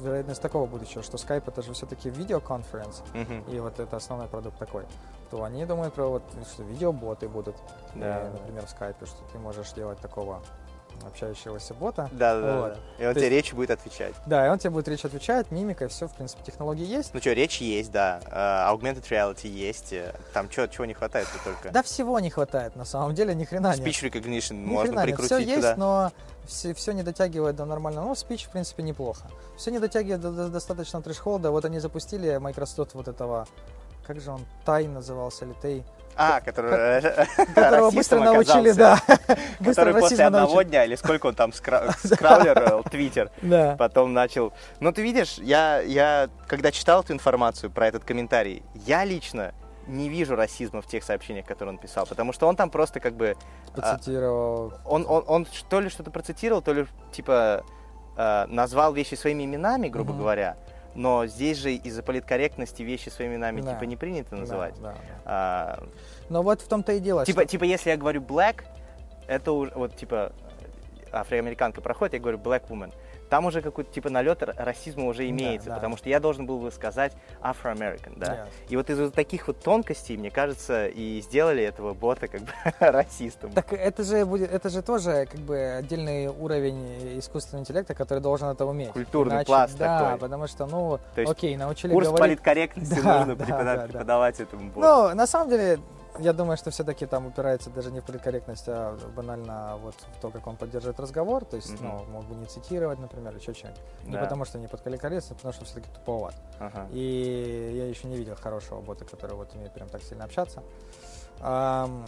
[0.00, 3.54] вероятность такого будущего, что Skype это же все-таки видеоконференц, uh-huh.
[3.54, 4.84] и вот это основной продукт такой,
[5.30, 7.56] то они думают про вот, что видеоботы будут,
[7.94, 8.26] да.
[8.26, 10.42] и, например, в Skype, что ты можешь делать такого
[11.06, 12.08] общающегося бота.
[12.12, 12.72] Да, да, вот.
[12.74, 13.04] да.
[13.04, 13.46] И он То тебе есть...
[13.46, 14.14] речь будет отвечать.
[14.26, 17.12] Да, и он тебе будет речь отвечать, мимика, все, в принципе, технологии есть.
[17.12, 18.20] Ну что, речь есть, да.
[18.26, 19.94] Uh, augmented reality есть.
[20.32, 21.70] Там чего, чего не хватает только?
[21.70, 23.86] Да всего не хватает, на самом деле, ни хрена нет.
[23.86, 25.76] Speech recognition ни можно прикрутить Все есть, туда.
[25.76, 26.12] но
[26.46, 28.08] все, все не дотягивает до нормального.
[28.08, 29.30] Ну, спич, в принципе, неплохо.
[29.56, 31.50] Все не дотягивает до, до достаточно трешхолда.
[31.50, 33.46] Вот они запустили Microsoft вот этого,
[34.06, 35.84] как же он, Тай назывался, или Тей,
[36.16, 37.02] а, который,
[37.54, 39.00] которого быстро научили, да.
[39.64, 43.30] Который после одного дня, или сколько он там скраулер, твиттер,
[43.78, 44.52] потом начал.
[44.80, 49.52] Ну, ты видишь, я, я, когда читал эту информацию про этот комментарий, я лично
[49.86, 53.14] не вижу расизма в тех сообщениях, которые он писал, потому что он там просто как
[53.14, 53.36] бы...
[53.76, 54.72] А, процитировал.
[54.84, 57.64] Он, он, он то ли что-то процитировал, то ли типа
[58.16, 60.56] а, назвал вещи своими именами, грубо говоря,
[60.94, 63.74] но здесь же из-за политкорректности вещи своими именами да.
[63.74, 64.74] типа не принято называть.
[64.80, 64.98] Да, да, да.
[65.24, 65.84] А,
[66.28, 67.24] но вот в том-то и дело.
[67.24, 67.50] Типа, что...
[67.50, 68.64] типа, если я говорю black,
[69.26, 70.32] это уже вот типа
[71.12, 72.92] афроамериканка проходит, я говорю black woman.
[73.34, 75.80] Там уже какой-то типа налет расизма уже имеется, да, да.
[75.80, 78.26] потому что я должен был бы сказать Afro-American, да.
[78.34, 78.48] Yes.
[78.68, 82.52] И вот из вот таких вот тонкостей, мне кажется, и сделали этого бота как бы
[82.78, 83.50] расистом.
[83.50, 88.46] Так это же будет, это же тоже как бы отдельный уровень искусственного интеллекта, который должен
[88.46, 88.92] это уметь.
[88.92, 90.18] Культурный Иначе, пласт да, такой.
[90.20, 92.38] потому что, ну, То есть окей, научили курс говорить...
[92.38, 94.44] политкорректности да, нужно да, преподавать, да, преподавать да.
[94.44, 94.80] этому боту.
[94.86, 95.80] Ну, на самом деле,
[96.18, 100.30] я думаю, что все-таки там упирается даже не в политкорректность, а банально вот в то,
[100.30, 101.44] как он поддерживает разговор.
[101.44, 102.04] То есть, mm-hmm.
[102.06, 103.80] ну, мог бы не цитировать, например, еще что-нибудь.
[104.04, 104.10] Да.
[104.10, 106.34] Не потому что не под политкорректность, а потому что все-таки туповат.
[106.58, 106.88] Ага.
[106.92, 110.62] И я еще не видел хорошего бота, который вот умеет прям так сильно общаться.
[111.40, 112.04] Um,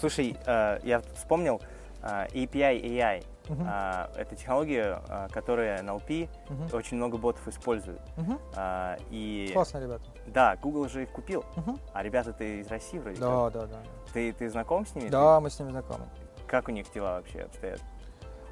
[0.00, 1.60] Слушай, э, я вспомнил
[2.02, 3.24] э, API AI.
[3.50, 3.66] Uh-huh.
[3.66, 6.76] А, это технология, а, которая NLP uh-huh.
[6.76, 8.00] очень много ботов использует.
[8.16, 8.40] Uh-huh.
[8.54, 9.50] А, и...
[9.52, 10.04] Классно, ребята.
[10.28, 11.44] Да, Google же их купил.
[11.56, 11.78] Uh-huh.
[11.92, 13.78] А ребята-то из России вроде Да, да, да.
[14.12, 15.08] Ты, ты знаком с ними?
[15.08, 15.42] Да, ты?
[15.42, 16.04] мы с ними знакомы.
[16.46, 17.80] Как у них дела вообще обстоят?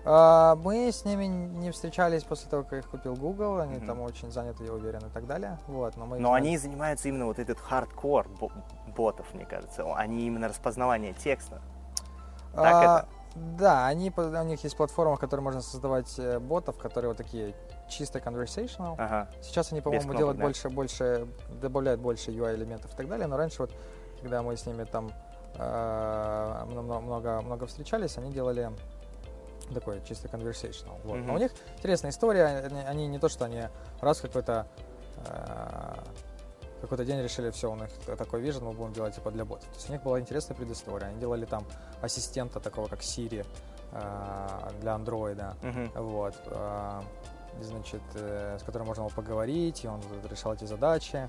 [0.05, 3.61] А, мы с ними не встречались после того, как их купил Google.
[3.61, 3.87] Они mm-hmm.
[3.87, 5.59] там очень заняты, я уверен, и так далее.
[5.69, 8.27] Вот, но мы но они занимаются именно вот этот хардкор
[8.97, 9.85] ботов, мне кажется.
[9.95, 11.61] Они именно распознавание текста.
[12.53, 13.18] Так а, это?
[13.59, 17.55] Да, они, у них есть платформа, в которой можно создавать э, ботов, которые вот такие
[17.89, 18.95] чисто conversational.
[18.99, 19.29] Ага.
[19.43, 20.45] Сейчас они, по-моему, делают да?
[20.45, 21.29] больше, больше,
[21.61, 23.27] добавляют больше UI элементов и так далее.
[23.27, 23.71] Но раньше вот,
[24.21, 25.11] когда мы с ними там
[25.55, 28.71] э, много, много встречались, они делали
[29.75, 30.99] такой чисто conversational.
[31.05, 31.19] Вот.
[31.19, 31.27] Mm-hmm.
[31.27, 32.45] Но у них интересная история.
[32.45, 33.65] Они, они не то, что они
[34.01, 34.67] раз какой-то
[35.27, 35.95] э,
[36.81, 39.69] какой-то день решили, все, у них такой вижен, мы будем делать типа для ботов.
[39.69, 41.09] То есть у них была интересная предыстория.
[41.09, 41.65] Они делали там
[42.01, 43.47] ассистента такого, как Siri
[43.93, 45.57] э, для андроида.
[45.63, 46.03] Uh-huh.
[46.03, 46.35] Вот.
[46.47, 47.01] Э,
[47.61, 50.01] значит, э, с которым можно было поговорить, и он
[50.31, 51.29] решал эти задачи.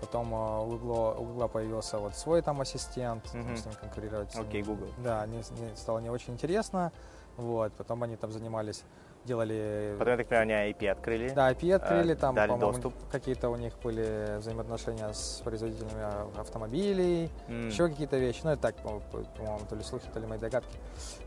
[0.00, 3.56] Потом э, у Google, у Google появился вот свой там ассистент, uh-huh.
[3.56, 4.34] с ним конкурировать.
[4.36, 4.88] Окей, okay, Google.
[4.98, 6.92] Да, не, не, стало не очень интересно.
[7.36, 8.84] Вот, потом они там занимались
[9.24, 9.96] делали...
[9.98, 11.28] Потом, я так понимаю, они IP открыли.
[11.30, 17.66] Да, IP открыли, э, там, по-моему, какие-то у них были взаимоотношения с производителями автомобилей, mm.
[17.66, 18.40] еще какие-то вещи.
[18.44, 20.76] Ну, это так, по-моему, то ли слухи, то ли мои догадки.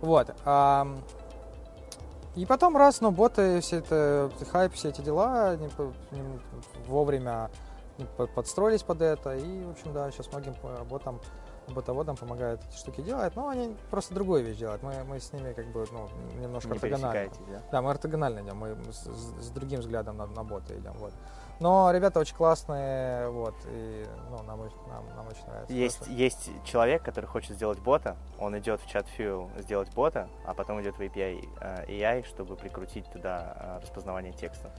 [0.02, 0.34] Вот.
[0.45, 0.88] А,
[2.36, 5.70] и потом раз, ну, боты, все это, хайп, все эти дела, они,
[6.12, 6.22] они
[6.88, 7.50] вовремя
[8.36, 10.54] подстроились под это, и, в общем, да, сейчас многим
[10.88, 11.20] ботам
[11.74, 14.84] ботоводам помогают эти штуки делать, но они просто другую вещь делают.
[14.84, 16.09] Мы, мы с ними как бы ну,
[16.41, 17.32] немножко Не ортогонально.
[17.49, 17.61] Да?
[17.72, 20.93] да, мы ортогонально идем, мы с, с другим взглядом на, на боты идем.
[20.97, 21.13] Вот.
[21.59, 25.74] Но ребята очень классные, вот, и ну, нам, нам, нам очень нравится.
[25.74, 30.53] Есть, есть человек, который хочет сделать бота, он идет в чат Fuel сделать бота, а
[30.53, 34.72] потом идет в API э, AI, чтобы прикрутить туда э, распознавание текста.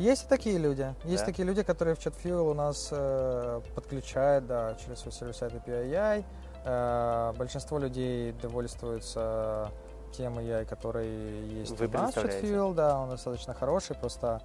[0.00, 0.94] Есть и такие люди.
[1.04, 1.26] Есть да?
[1.26, 6.24] такие люди, которые в ChatFuel у нас э, подключают, да, через свой сервис-сайт API.
[6.64, 9.70] Э, большинство людей довольствуются
[10.16, 11.06] тем AI, который
[11.50, 14.40] есть Вы у нас в ChatFuel, да, он достаточно хороший, просто,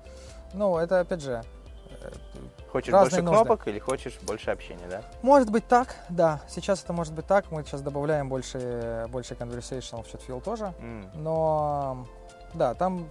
[0.53, 1.41] ну, это опять же,
[2.01, 2.11] э,
[2.69, 3.43] Хочешь больше нужды.
[3.43, 5.03] кнопок или хочешь больше общения, да?
[5.21, 6.41] Может быть так, да.
[6.49, 7.49] Сейчас это может быть так.
[7.49, 10.73] Мы сейчас добавляем больше, больше conversational в ChatFuel тоже.
[10.81, 11.17] Mm.
[11.17, 12.05] Но
[12.53, 13.09] да, там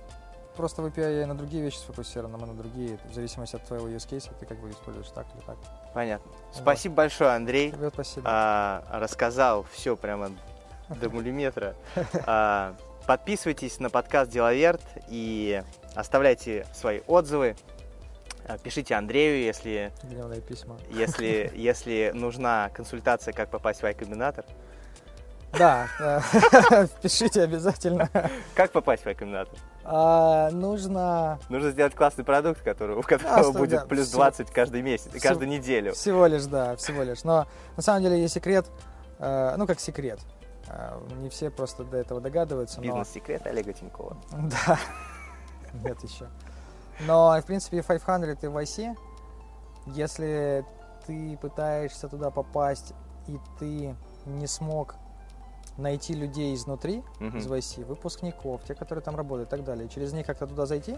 [0.55, 2.99] просто в API на другие вещи сфокусирован, мы на другие.
[3.11, 5.57] В зависимости от твоего use case ты как бы используешь так или так.
[5.93, 6.31] Понятно.
[6.53, 6.97] Спасибо вот.
[6.97, 7.73] большое, Андрей.
[7.73, 8.27] Тебе спасибо.
[8.29, 10.31] А, рассказал все прямо
[10.89, 11.75] до миллиметра.
[12.27, 12.75] А,
[13.07, 15.63] подписывайтесь на подкаст Деловерт и
[15.95, 17.57] оставляйте свои отзывы.
[18.47, 19.93] А, пишите Андрею, если,
[20.49, 20.79] письма.
[20.91, 24.45] если, если нужна консультация, как попасть в iCombinator.
[25.53, 25.89] Да,
[27.03, 28.11] пишите обязательно.
[28.55, 29.57] Как попасть в iCombinator?
[29.87, 31.39] А, нужно...
[31.49, 35.09] Нужно сделать классный продукт, который, у которого а, будет да, плюс 20 всего, каждый месяц,
[35.11, 35.93] всего, каждую неделю.
[35.93, 37.23] Всего лишь, да, всего лишь.
[37.23, 38.67] Но на самом деле есть секрет,
[39.19, 40.21] э, ну как секрет.
[40.69, 42.81] Э, не все просто до этого догадываются.
[42.81, 43.51] Бизнес-секрет но...
[43.51, 44.17] Олега Тинькова.
[44.33, 44.79] Да.
[45.83, 46.29] Нет еще.
[47.01, 48.97] Но, в принципе, 500 и YC,
[49.89, 50.65] если
[51.07, 52.95] ты пытаешься туда попасть,
[53.27, 54.95] и ты не смог
[55.77, 57.37] найти людей изнутри, угу.
[57.37, 60.97] из VC, выпускников, те, которые там работают и так далее, через них как-то туда зайти,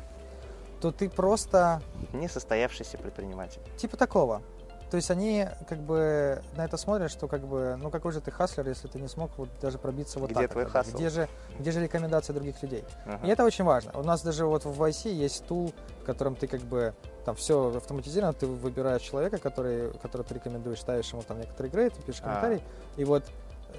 [0.80, 1.80] то ты просто...
[2.12, 3.60] Несостоявшийся предприниматель.
[3.76, 4.42] Типа такого.
[4.90, 8.30] То есть они как бы на это смотрят, что как бы, ну какой же ты
[8.30, 10.52] хаслер, если ты не смог вот даже пробиться вот где так.
[10.52, 10.96] Твой хасл?
[10.96, 12.84] Где же, где же рекомендации других людей?
[13.04, 13.26] Ага.
[13.26, 13.90] И это очень важно.
[13.94, 17.76] У нас даже вот в YC есть тул, в котором ты как бы там все
[17.76, 22.62] автоматизировано, ты выбираешь человека, который, который ты рекомендуешь, ставишь ему там некоторые грейд, пишешь комментарий,
[22.96, 23.00] а.
[23.00, 23.24] и вот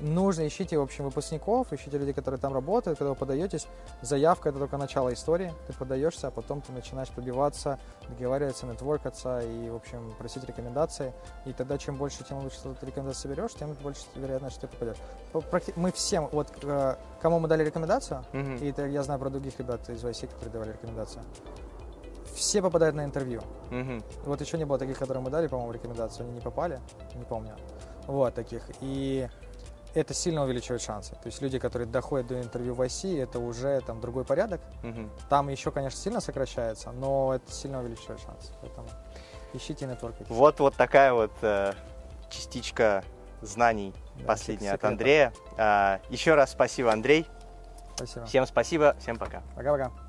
[0.02, 3.68] нужно, ищите, в общем, выпускников, ищите людей, которые там работают, когда вы подаетесь,
[4.02, 7.80] заявка это только начало истории, ты подаешься, а потом ты начинаешь пробиваться,
[8.10, 11.14] договариваться, нетворкаться и, в общем, просить рекомендации,
[11.46, 14.98] и тогда чем больше, тем лучше ты рекомендации соберешь, тем больше вероятность, что ты попадешь.
[15.76, 18.60] Мы всем, вот э, кому мы дали рекомендацию, mm-hmm.
[18.60, 21.24] и это я знаю про других ребят из YC, которые давали рекомендацию,
[22.36, 23.42] все попадают на интервью.
[23.72, 24.04] Mm-hmm.
[24.26, 26.80] Вот еще не было таких, которые мы дали, по-моему, рекомендацию, они не попали,
[27.16, 27.56] не помню.
[28.06, 28.64] Вот таких.
[28.80, 29.28] И
[29.98, 31.12] это сильно увеличивает шансы.
[31.12, 34.62] То есть люди, которые доходят до интервью в IC, это уже там другой порядок.
[34.84, 35.10] Угу.
[35.30, 38.52] Там еще, конечно, сильно сокращается, но это сильно увеличивает шансы.
[38.62, 38.88] Поэтому
[39.54, 40.26] ищите нетворки.
[40.30, 41.74] Вот, вот такая вот э,
[42.30, 43.04] частичка
[43.42, 45.34] знаний да, последняя от Андрея.
[45.58, 47.28] А, еще раз спасибо, Андрей.
[47.96, 48.26] Спасибо.
[48.26, 49.42] Всем спасибо, всем пока.
[49.56, 50.07] Пока-пока.